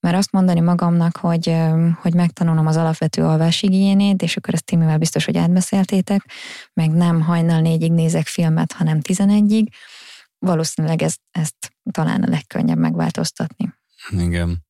[0.00, 1.56] mert azt mondani magamnak, hogy,
[2.00, 6.30] hogy megtanulom az alapvető alvásigényét, és akkor ezt Timivel biztos, hogy átbeszéltétek,
[6.72, 9.72] meg nem hajnal négyig nézek filmet, hanem tizenegyig,
[10.38, 13.74] valószínűleg ezt, ezt talán a legkönnyebb megváltoztatni.
[14.10, 14.64] Igen.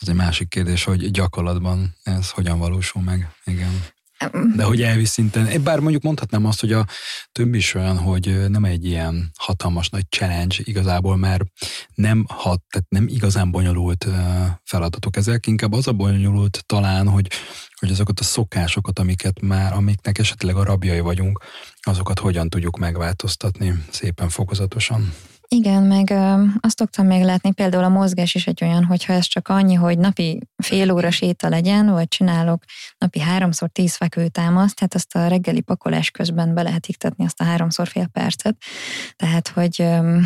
[0.00, 3.28] Az egy másik kérdés, hogy gyakorlatban ez hogyan valósul meg.
[3.44, 3.82] Igen.
[4.56, 6.86] De hogy elvisz szinten, bár mondjuk mondhatnám azt, hogy a
[7.32, 11.42] többi is olyan, hogy nem egy ilyen hatalmas nagy challenge igazából, mert
[11.94, 14.06] nem hat, tehát nem igazán bonyolult
[14.64, 17.30] feladatok ezek, inkább az a bonyolult talán, hogy,
[17.78, 21.44] hogy azokat a szokásokat, amiket már, amiknek esetleg a rabjai vagyunk,
[21.80, 25.12] azokat hogyan tudjuk megváltoztatni szépen fokozatosan.
[25.54, 29.24] Igen, meg ö, azt szoktam még látni, például a mozgás is egy olyan, hogyha ez
[29.24, 32.64] csak annyi, hogy napi fél óra séta legyen, vagy csinálok
[32.98, 37.44] napi háromszor tíz fekvőtámaszt, tehát azt a reggeli pakolás közben be lehet iktatni azt a
[37.44, 38.56] háromszor fél percet.
[39.16, 40.18] Tehát, hogy ö,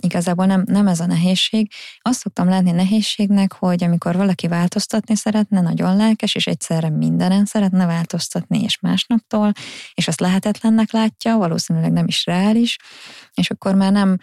[0.00, 1.70] igazából nem, nem ez a nehézség.
[2.00, 7.86] Azt szoktam látni nehézségnek, hogy amikor valaki változtatni szeretne, nagyon lelkes, és egyszerre mindenen szeretne
[7.86, 9.52] változtatni, és másnaptól,
[9.94, 12.76] és azt lehetetlennek látja, valószínűleg nem is reális,
[13.34, 14.16] és akkor már nem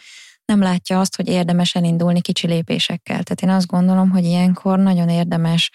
[0.45, 3.23] nem látja azt, hogy érdemes elindulni kicsi lépésekkel.
[3.23, 5.71] Tehát én azt gondolom, hogy ilyenkor nagyon érdemes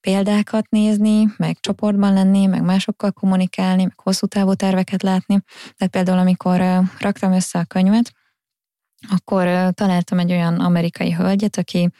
[0.00, 5.40] példákat nézni, meg csoportban lenni, meg másokkal kommunikálni, meg hosszú távú terveket látni.
[5.76, 6.62] Tehát például, amikor
[6.98, 8.12] raktam össze a könyvet,
[9.08, 11.90] akkor találtam egy olyan amerikai hölgyet, aki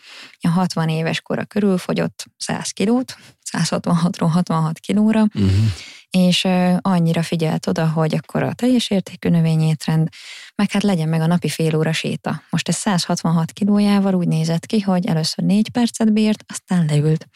[0.49, 3.16] 60 éves kora körül fogyott 100 kilót,
[3.53, 5.51] 166-ról 66 kilóra, uh-huh.
[6.11, 6.48] És
[6.80, 10.09] annyira figyelt oda, hogy akkor a teljes értékű növényétrend,
[10.54, 12.42] meg hát legyen meg a napi fél óra séta.
[12.50, 17.28] Most ez 166 kilójával úgy nézett ki, hogy először négy percet bírt, aztán leült.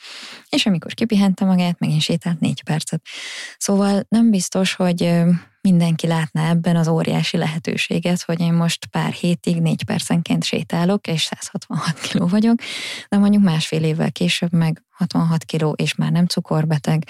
[0.49, 3.03] És amikor kipihente magát, megint sétált négy percet.
[3.59, 5.23] Szóval nem biztos, hogy
[5.63, 11.23] mindenki látná ebben az óriási lehetőséget, hogy én most pár hétig négy percenként sétálok, és
[11.23, 12.59] 166 kiló vagyok,
[13.09, 17.05] de mondjuk másfél évvel később meg 66 kiló, és már nem cukorbeteg,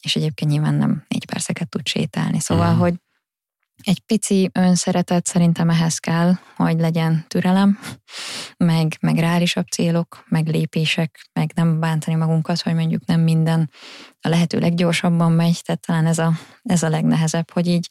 [0.00, 2.40] és egyébként nyilván nem négy perceket tud sétálni.
[2.40, 2.78] Szóval, mm.
[2.78, 2.94] hogy
[3.82, 7.78] egy pici önszeretet szerintem ehhez kell, hogy legyen türelem,
[8.56, 13.70] meg, meg reálisabb célok, meg lépések, meg nem bántani magunkat, hogy mondjuk nem minden
[14.20, 16.32] a lehető leggyorsabban megy, tehát talán ez a,
[16.62, 17.88] ez a legnehezebb, hogy így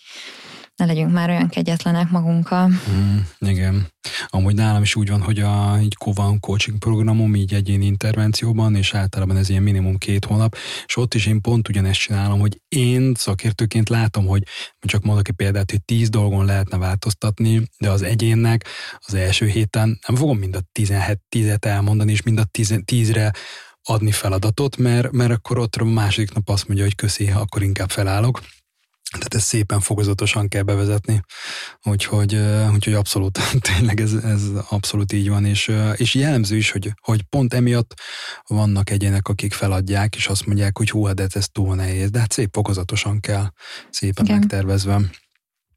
[0.75, 2.69] ne legyünk már olyan kegyetlenek magunkkal.
[2.89, 3.87] Mm, igen.
[4.27, 8.93] Amúgy nálam is úgy van, hogy a így Kovan coaching programom így egyéni intervencióban, és
[8.93, 10.55] általában ez ilyen minimum két hónap,
[10.85, 14.43] és ott is én pont ugyanezt csinálom, hogy én szakértőként látom, hogy
[14.79, 18.65] csak mondok egy példát, hogy tíz dolgon lehetne változtatni, de az egyénnek
[18.97, 23.31] az első héten nem fogom mind a 17 tízet elmondani, és mind a tíz, tízre
[23.83, 27.89] adni feladatot, mert, mert akkor ott a második nap azt mondja, hogy köszi, akkor inkább
[27.89, 28.41] felállok.
[29.17, 31.21] Tehát ezt szépen fokozatosan kell bevezetni,
[31.83, 32.35] úgyhogy,
[32.73, 33.39] úgyhogy abszolút,
[33.73, 37.93] tényleg ez, ez abszolút így van, és, és jellemző is, hogy, hogy pont emiatt
[38.47, 42.19] vannak egyenek, akik feladják, és azt mondják, hogy hú, hát de ez túl nehéz, de
[42.19, 43.45] hát szép fokozatosan kell,
[43.89, 44.37] szépen Igen.
[44.39, 45.01] megtervezve.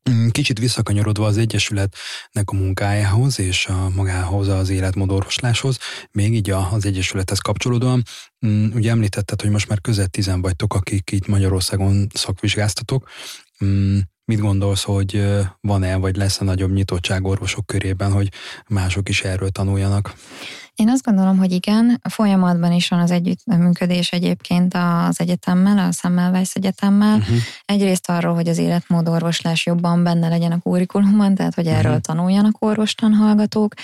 [0.08, 5.78] Mm, kicsit visszakanyarodva az Egyesületnek a munkájához és a magához az életmódorvosláshoz,
[6.10, 8.02] még így az Egyesülethez kapcsolódóan,
[8.46, 13.08] mm, ugye említetted, hogy most már közel tizen vagytok, akik itt Magyarországon szakvizsgáztatok.
[13.64, 15.24] Mm, Mit gondolsz, hogy
[15.60, 18.28] van-e, vagy lesz-e nagyobb nyitottság orvosok körében, hogy
[18.68, 20.14] mások is erről tanuljanak?
[20.78, 26.54] Én azt gondolom, hogy igen, folyamatban is van az együttműködés egyébként az egyetemmel, a Semmelweis
[26.54, 27.16] Egyetemmel.
[27.16, 27.36] Uh-huh.
[27.64, 32.00] Egyrészt arról, hogy az életmódorvoslás jobban benne legyen a kurikulumban, tehát hogy erről uh-huh.
[32.00, 33.74] tanuljanak orvostan hallgatók,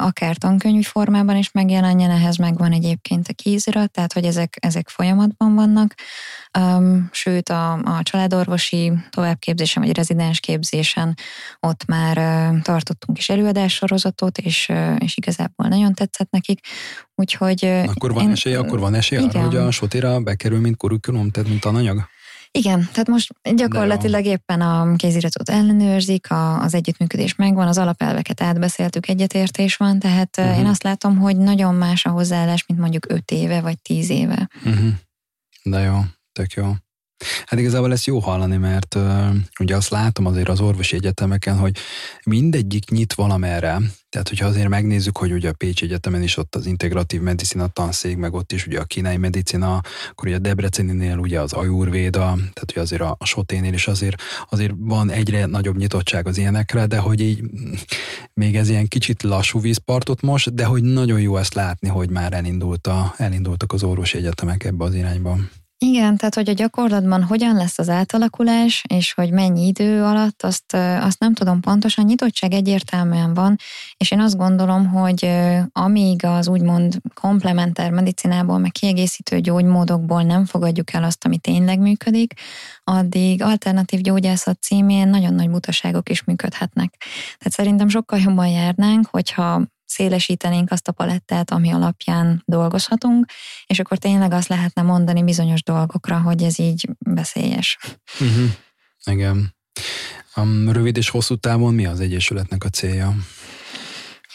[0.00, 5.54] akár tankönyvi formában is megjelenjen, ehhez megvan egyébként a kézirat, tehát hogy ezek, ezek folyamatban
[5.54, 5.94] vannak.
[7.10, 11.16] Sőt, a, a családorvosi továbbképzésen vagy rezidens képzésen
[11.60, 12.16] ott már
[12.62, 16.60] tartottunk is előadássorozatot, és, és igazából nagyon tetszett nekik,
[17.14, 17.64] úgyhogy...
[17.64, 19.30] Akkor van én, esély, akkor van esély igen.
[19.30, 22.04] arra, hogy a sotira bekerül, mint kurikulum, tehát mint tananyag?
[22.50, 29.08] Igen, tehát most gyakorlatilag éppen a kéziratot ellenőrzik, a, az együttműködés megvan, az alapelveket átbeszéltük,
[29.08, 30.58] egyetértés van, tehát uh-huh.
[30.58, 34.48] én azt látom, hogy nagyon más a hozzáállás, mint mondjuk öt éve vagy tíz éve.
[34.64, 34.88] Uh-huh.
[35.62, 36.00] De jó,
[36.32, 36.72] tök jó.
[37.46, 41.76] Hát igazából ezt jó hallani, mert uh, ugye azt látom azért az orvosi egyetemeken, hogy
[42.24, 43.80] mindegyik nyit valamerre.
[44.08, 48.16] Tehát, hogyha azért megnézzük, hogy ugye a Pécsi Egyetemen is ott az integratív medicina tanszék,
[48.16, 49.80] meg ott is ugye a kínai medicina,
[50.10, 54.72] akkor ugye a Debreceninél ugye az ajurvéda, tehát ugye azért a, Soténél is azért, azért
[54.78, 57.42] van egyre nagyobb nyitottság az ilyenekre, de hogy így
[58.34, 62.32] még ez ilyen kicsit lassú vízpartot most, de hogy nagyon jó ezt látni, hogy már
[62.32, 65.38] elindult a, elindultak az orvosi egyetemek ebbe az irányba.
[65.84, 70.74] Igen, tehát hogy a gyakorlatban hogyan lesz az átalakulás, és hogy mennyi idő alatt, azt,
[71.00, 72.04] azt nem tudom pontosan.
[72.04, 73.56] Nyitottság egyértelműen van,
[73.96, 75.30] és én azt gondolom, hogy
[75.72, 82.32] amíg az úgymond komplementer medicinából, meg kiegészítő gyógymódokból nem fogadjuk el azt, ami tényleg működik,
[82.84, 86.94] addig alternatív gyógyászat címén nagyon nagy butaságok is működhetnek.
[87.38, 89.62] Tehát szerintem sokkal jobban járnánk, hogyha
[89.92, 93.26] szélesítenénk azt a palettát, ami alapján dolgozhatunk,
[93.66, 97.78] és akkor tényleg azt lehetne mondani bizonyos dolgokra, hogy ez így veszélyes.
[98.20, 98.50] Uh-huh.
[99.04, 99.54] Igen.
[100.34, 103.14] A rövid és hosszú távon mi az Egyesületnek a célja?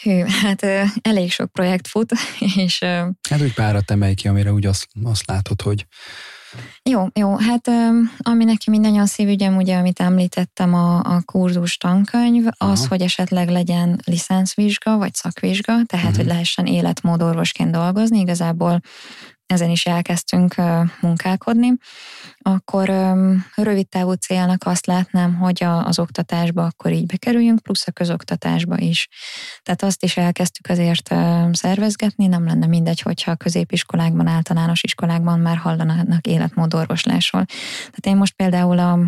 [0.02, 0.64] Hű, hát
[1.02, 2.12] elég sok projekt fut,
[2.66, 2.80] és...
[3.30, 5.86] Hát úgy párat emelj ki, amire úgy azt, azt látod, hogy
[6.84, 7.68] jó, jó, hát
[8.18, 12.72] ami nekem mindannyian szívügyem, ugye, amit említettem, a, a kurzus tankönyv, Aha.
[12.72, 16.16] az, hogy esetleg legyen licenszvizsga, vagy szakvizsga, tehát, uh-huh.
[16.16, 18.82] hogy lehessen életmódorvosként dolgozni, igazából
[19.48, 20.56] ezen is elkezdtünk
[21.02, 21.74] munkálkodni,
[22.38, 22.92] akkor
[23.56, 29.08] rövid távú célnak azt látnám, hogy az oktatásba akkor így bekerüljünk, plusz a közoktatásba is.
[29.64, 31.14] Tehát azt is elkezdtük azért
[31.52, 37.46] szervezgetni, nem lenne mindegy, hogyha a középiskolákban, általános iskolákban már hallanának életmódorvoslásról.
[37.78, 39.00] Tehát én most például a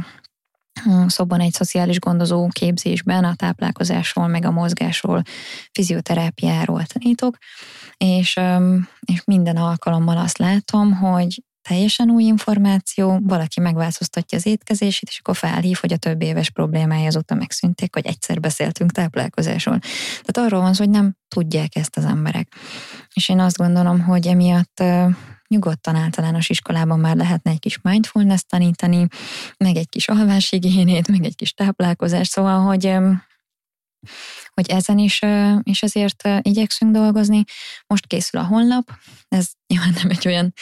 [1.07, 5.21] szobban egy szociális gondozó képzésben a táplálkozásról, meg a mozgásról,
[5.71, 7.38] fizioterápiáról tanítok,
[7.97, 8.39] és,
[9.05, 15.36] és minden alkalommal azt látom, hogy teljesen új információ, valaki megváltoztatja az étkezését, és akkor
[15.36, 19.80] felhív, hogy a több éves problémája azóta megszűnték, hogy egyszer beszéltünk táplálkozásról.
[20.23, 22.55] Tehát arról van szó, hogy nem tudják ezt az emberek.
[23.13, 24.84] És én azt gondolom, hogy emiatt
[25.50, 29.08] nyugodtan általános iskolában már lehetne egy kis mindfulness tanítani,
[29.58, 32.95] meg egy kis alváshigiénét, meg egy kis táplálkozást, szóval, hogy
[34.54, 35.22] hogy ezen is,
[35.64, 37.43] és ezért igyekszünk dolgozni.
[37.88, 38.91] Most készül a honlap,
[39.28, 40.54] ez nyilván nem egy olyan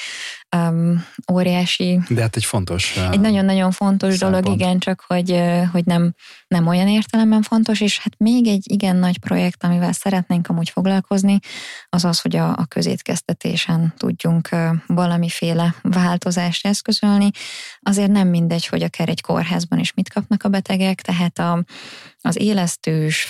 [0.55, 1.99] um, óriási...
[2.09, 2.97] De hát egy fontos...
[3.11, 4.43] Egy nagyon-nagyon fontos szempont.
[4.43, 6.13] dolog, igen, csak hogy, hogy nem,
[6.47, 11.39] nem olyan értelemben fontos, és hát még egy igen nagy projekt, amivel szeretnénk amúgy foglalkozni,
[11.89, 14.49] az az, hogy a, a közétkeztetésen tudjunk
[14.87, 17.29] valamiféle változást eszközölni.
[17.79, 21.63] Azért nem mindegy, hogy akár egy kórházban is mit kapnak a betegek, tehát a,
[22.21, 23.23] az élesztős,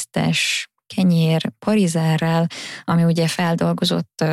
[0.00, 2.46] fehérlisztes, kenyér parizerrel,
[2.84, 4.24] ami ugye feldolgozott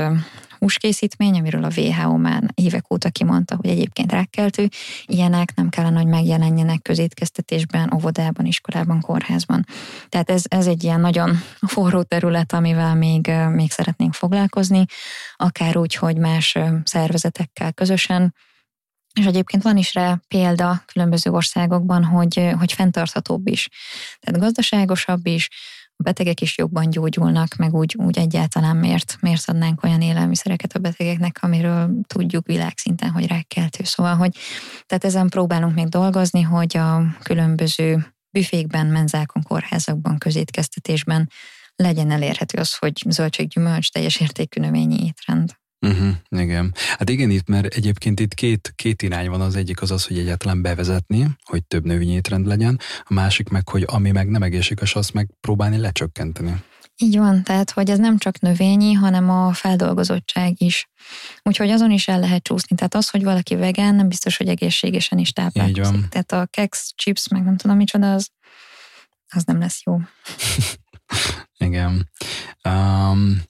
[0.60, 4.68] húskészítmény, amiről a WHO már évek óta kimondta, hogy egyébként rákkeltő,
[5.06, 9.66] ilyenek nem kellene, hogy megjelenjenek közétkeztetésben, óvodában, iskolában, kórházban.
[10.10, 11.38] Tehát ez, ez egy ilyen nagyon
[11.74, 14.86] forró terület, amivel még, még szeretnénk foglalkozni,
[15.36, 18.34] akár úgy, hogy más szervezetekkel közösen,
[19.18, 23.70] és egyébként van is rá példa különböző országokban, hogy, hogy fenntarthatóbb is.
[24.20, 25.50] Tehát gazdaságosabb is,
[26.00, 30.80] a betegek is jobban gyógyulnak, meg úgy, úgy egyáltalán miért, miért adnánk olyan élelmiszereket a
[30.80, 33.84] betegeknek, amiről tudjuk világszinten, hogy rákkeltő.
[33.84, 34.38] Szóval, hogy
[34.86, 41.30] tehát ezen próbálunk még dolgozni, hogy a különböző büfékben, menzákon, kórházakban, közétkeztetésben
[41.76, 45.56] legyen elérhető az, hogy zöldséggyümölcs teljes értékű növényi étrend.
[45.82, 46.74] Uh-huh, igen.
[46.98, 49.42] Hát igen, itt, mert egyébként itt két, két irány van.
[49.42, 53.84] Az egyik az az, hogy egyáltalán bevezetni, hogy több növényétrend legyen, a másik meg, hogy
[53.88, 56.64] ami meg nem egészséges, azt meg próbálni lecsökkenteni.
[57.00, 60.90] Így van, tehát hogy ez nem csak növényi, hanem a feldolgozottság is.
[61.44, 62.76] Úgyhogy azon is el lehet csúszni.
[62.76, 66.08] Tehát az, hogy valaki vegán, nem biztos, hogy egészségesen is táplálkozik.
[66.08, 68.30] Tehát a keks, chips, meg nem tudom micsoda, az,
[69.28, 70.00] az nem lesz jó.
[71.68, 72.10] Igen.
[72.64, 73.42] Um,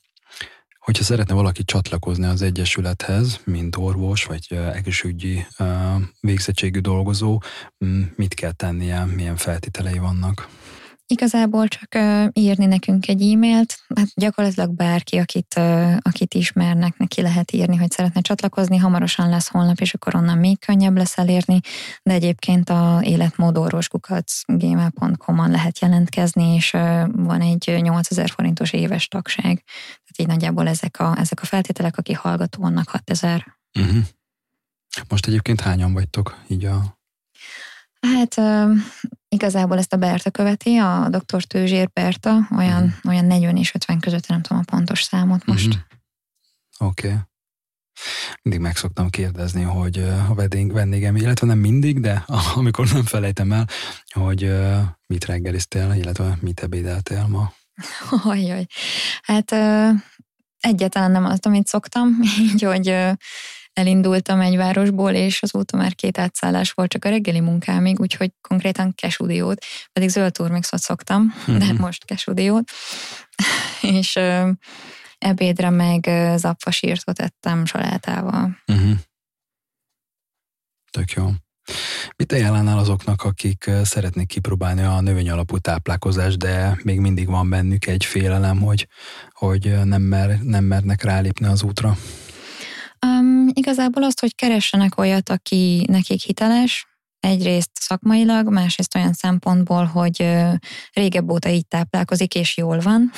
[0.88, 5.46] hogyha szeretne valaki csatlakozni az Egyesülethez, mint orvos vagy egészségügyi
[6.20, 7.42] végzettségű dolgozó,
[8.16, 10.48] mit kell tennie, milyen feltételei vannak?
[11.10, 11.98] Igazából csak
[12.34, 15.54] írni nekünk egy e-mailt, hát gyakorlatilag bárki, akit,
[16.00, 20.60] akit ismernek, neki lehet írni, hogy szeretne csatlakozni, hamarosan lesz holnap, és akkor onnan még
[20.60, 21.60] könnyebb lesz elérni,
[22.04, 26.72] de egyébként a életmódorvoskukac.gmail.com-on lehet jelentkezni, és
[27.12, 32.14] van egy 8000 forintos éves tagság, tehát így nagyjából ezek a, ezek a feltételek, aki
[32.14, 33.56] hallgató, annak 6000.
[33.80, 33.94] Uh-huh.
[33.94, 34.02] Mhm.
[35.10, 36.97] Most egyébként hányan vagytok így a
[38.00, 38.36] Hát
[39.30, 41.44] igazából ezt a Berta követi, a dr.
[41.44, 43.12] Tőzsér Berta, olyan, uh-huh.
[43.12, 45.68] olyan 40 és 50 között, nem tudom a pontos számot most.
[45.68, 46.90] Uh-huh.
[46.90, 47.08] Oké.
[47.08, 47.20] Okay.
[48.42, 49.98] Mindig meg szoktam kérdezni, hogy
[50.30, 52.24] a vendég, vendégem, illetve nem mindig, de
[52.56, 53.68] amikor nem felejtem el,
[54.14, 54.54] hogy
[55.08, 57.54] mit reggeliztél, illetve mit ebédeltél ma.
[58.24, 58.66] Ajaj.
[59.22, 59.52] Hát
[60.60, 62.96] egyáltalán nem azt, amit szoktam, így, hogy
[63.78, 68.94] elindultam egy városból, és azóta már két átszállás volt csak a reggeli munkámig, úgyhogy konkrétan
[68.96, 71.58] kesudiót, pedig zöld turmixot szoktam, uh-huh.
[71.58, 71.82] de mhm.
[71.82, 72.72] most kesudiót.
[74.00, 74.50] és ö,
[75.18, 78.58] ebédre meg zapfasírtot ettem salátával.
[78.68, 78.98] Uh-huh.
[80.92, 81.30] Tök jó.
[82.16, 87.88] Mit ajánlánál azoknak, akik szeretnék kipróbálni a növény alapú táplálkozást, de még mindig van bennük
[87.88, 88.88] egy félelem, hogy,
[89.32, 91.98] hogy nem, mer, nem mernek rálépni az útra?
[93.08, 96.88] Um, igazából azt, hogy keressenek olyat, aki nekik hiteles,
[97.20, 100.36] egyrészt szakmailag, másrészt olyan szempontból, hogy
[100.94, 103.12] régebb óta így táplálkozik, és jól van.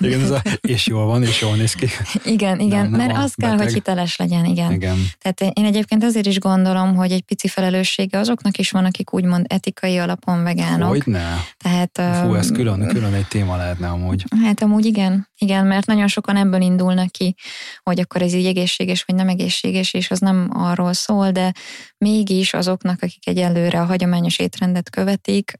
[0.00, 1.88] igen, ez a, és jól van, és jól néz ki.
[2.24, 3.56] Igen, igen, nem, nem mert az beteg.
[3.56, 4.72] kell, hogy hiteles legyen, igen.
[4.72, 4.96] igen.
[5.18, 9.44] Tehát én egyébként azért is gondolom, hogy egy pici felelőssége azoknak is van, akik úgymond
[9.48, 10.88] etikai alapon vegánok.
[10.88, 11.44] Hogyne.
[11.56, 14.24] Tehát, Fú, ez külön, külön egy téma lehetne amúgy.
[14.44, 17.34] Hát amúgy igen, igen, mert nagyon sokan ebből indulnak ki,
[17.82, 21.52] hogy akkor ez így egészséges, vagy nem egészséges, és az nem arról szól, de
[21.98, 25.52] mégis azoknak, akik egyelőre a hagyományos étrendet követik,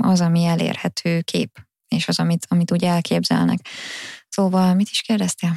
[0.00, 1.58] az, ami elérhető kép,
[1.88, 3.58] és az, amit, amit úgy elképzelnek.
[4.28, 5.56] Szóval mit is kérdeztél?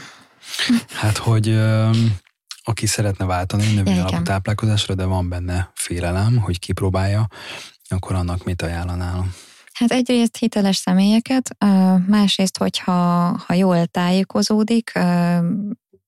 [0.93, 1.59] Hát, hogy
[2.63, 7.27] aki szeretne váltani növény alapú táplálkozásra, de van benne félelem, hogy kipróbálja,
[7.87, 9.27] akkor annak mit ajánlanál?
[9.73, 11.55] Hát egyrészt hiteles személyeket,
[12.07, 12.91] másrészt, hogyha
[13.47, 14.91] ha jól tájékozódik,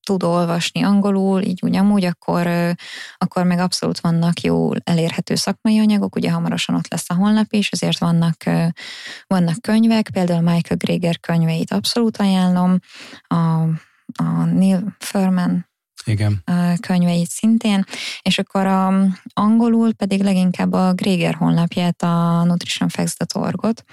[0.02, 2.46] tud olvasni angolul, így úgy amúgy, akkor,
[3.16, 7.70] akkor meg abszolút vannak jó elérhető szakmai anyagok, ugye hamarosan ott lesz a honlap is,
[7.70, 8.36] ezért vannak,
[9.26, 12.78] vannak könyvek, például Michael Greger könyveit abszolút ajánlom,
[13.26, 13.34] a,
[14.22, 15.70] a Neil Furman
[16.04, 16.44] igen.
[16.80, 17.84] könyveit szintén,
[18.22, 18.92] és akkor a
[19.34, 23.84] angolul pedig leginkább a Gréger honlapját, a nutritionfacts.org-ot,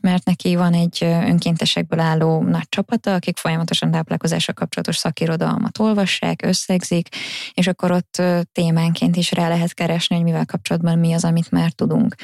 [0.00, 7.08] mert neki van egy önkéntesekből álló nagy csapata, akik folyamatosan táplálkozással kapcsolatos szakirodalmat olvassák, összegzik,
[7.54, 11.72] és akkor ott témánként is rá lehet keresni, hogy mivel kapcsolatban mi az, amit már
[11.72, 12.14] tudunk.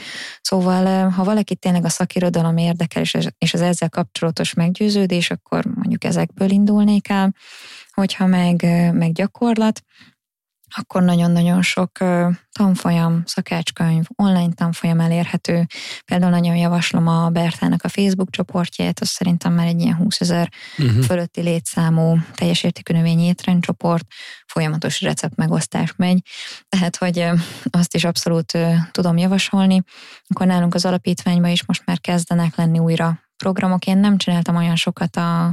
[0.40, 3.02] Szóval, ha valaki tényleg a szakirodalom érdekel,
[3.38, 7.34] és az ezzel kapcsolatos meggyőződés, akkor mondjuk ezekből indulnék el,
[8.00, 9.82] hogyha meg, meg gyakorlat,
[10.76, 11.98] akkor nagyon-nagyon sok
[12.52, 15.66] tanfolyam, szakácskönyv, online tanfolyam elérhető.
[16.04, 20.52] Például nagyon javaslom a Bertának a Facebook csoportját, az szerintem már egy ilyen 20 ezer
[20.78, 21.04] uh-huh.
[21.04, 24.06] fölötti létszámú teljes értékű növényi étrendcsoport,
[24.46, 26.22] folyamatos recept megosztás megy,
[26.68, 27.28] tehát hogy
[27.70, 28.58] azt is abszolút
[28.90, 29.82] tudom javasolni.
[30.26, 33.86] Akkor nálunk az alapítványban is most már kezdenek lenni újra programok.
[33.86, 35.44] Én nem csináltam olyan sokat a,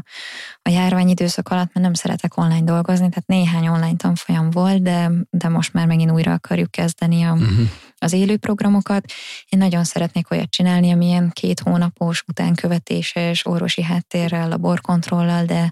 [0.62, 5.12] a járvány időszak alatt, mert nem szeretek online dolgozni, tehát néhány online tanfolyam volt, de,
[5.30, 7.70] de most már megint újra akarjuk kezdeni a, uh-huh.
[7.98, 9.06] az élő programokat.
[9.50, 15.72] Én nagyon szeretnék olyat csinálni, amilyen két hónapos utánkövetéses orvosi háttérrel, laborkontrollal, de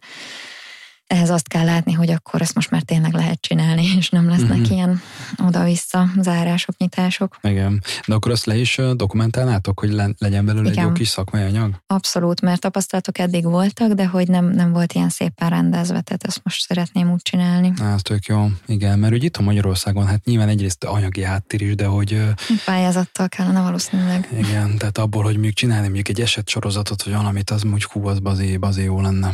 [1.11, 4.57] ehhez azt kell látni, hogy akkor ezt most már tényleg lehet csinálni, és nem lesznek
[4.57, 4.71] uh-huh.
[4.71, 5.01] ilyen
[5.45, 7.37] oda-vissza zárások, nyitások.
[7.41, 7.83] Igen.
[8.07, 10.83] De akkor azt le is dokumentálnátok, hogy le, legyen belőle Igen.
[10.83, 11.81] egy jó kis szakmai anyag?
[11.87, 16.41] Abszolút, mert tapasztalatok eddig voltak, de hogy nem, nem volt ilyen szépen rendezve, tehát ezt
[16.43, 17.73] most szeretném úgy csinálni.
[17.81, 18.47] Á, ez tök jó.
[18.65, 22.21] Igen, mert úgy itt a Magyarországon, hát nyilván egyrészt anyagi háttér is, de hogy...
[22.65, 24.29] Pályázattal kellene valószínűleg.
[24.37, 28.07] Igen, tehát abból, hogy mondjuk csinálni mondjuk egy eset sorozatot, vagy valamit, az úgy hú,
[28.07, 29.33] az bazé, bazé jó lenne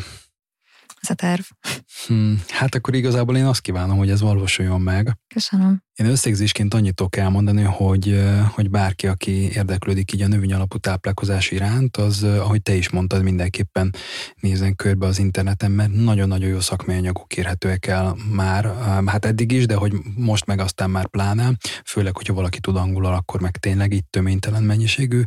[1.01, 1.43] ez a terv.
[2.07, 5.17] Hmm, hát akkor igazából én azt kívánom, hogy ez valósuljon meg.
[5.37, 5.83] Köszönöm.
[5.95, 8.19] Én összegzésként annyit tudok elmondani, hogy,
[8.51, 13.23] hogy bárki, aki érdeklődik így a növény alapú táplálkozás iránt, az, ahogy te is mondtad,
[13.23, 13.95] mindenképpen
[14.39, 18.73] nézzen körbe az interneten, mert nagyon-nagyon jó szakmai anyagok érhetőek el már,
[19.05, 21.51] hát eddig is, de hogy most meg aztán már pláne,
[21.85, 25.21] főleg, hogyha valaki tud angolul, akkor meg tényleg itt töménytelen mennyiségű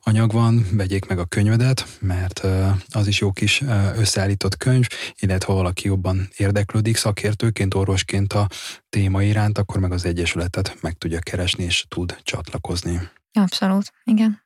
[0.00, 2.46] anyag van, vegyék meg a könyvedet, mert
[2.88, 3.62] az is jó kis
[3.96, 4.86] összeállított könyv,
[5.18, 8.48] illetve ha valaki jobban érdeklődik szakértőként, orvosként a
[8.88, 13.00] téma iránt, akkor meg az Egyesületet meg tudja keresni és tud csatlakozni.
[13.32, 14.44] Abszolút, igen.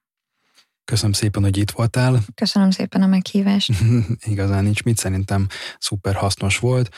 [0.84, 2.20] Köszönöm szépen, hogy itt voltál.
[2.34, 3.72] Köszönöm szépen a meghívást.
[4.24, 5.46] Igazán nincs mit, szerintem
[5.78, 6.94] szuper hasznos volt.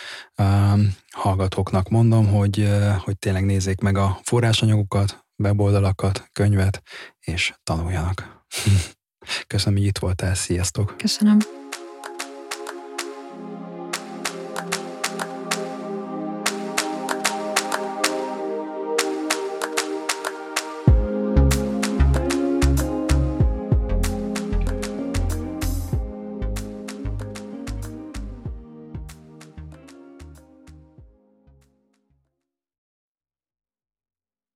[1.11, 6.83] Hallgatóknak mondom, hogy, hogy tényleg nézzék meg a forrásanyagokat, weboldalakat, könyvet,
[7.21, 8.45] és tanuljanak.
[9.47, 10.35] Köszönöm, hogy itt voltál.
[10.35, 10.95] Sziasztok!
[10.97, 11.62] Köszönöm.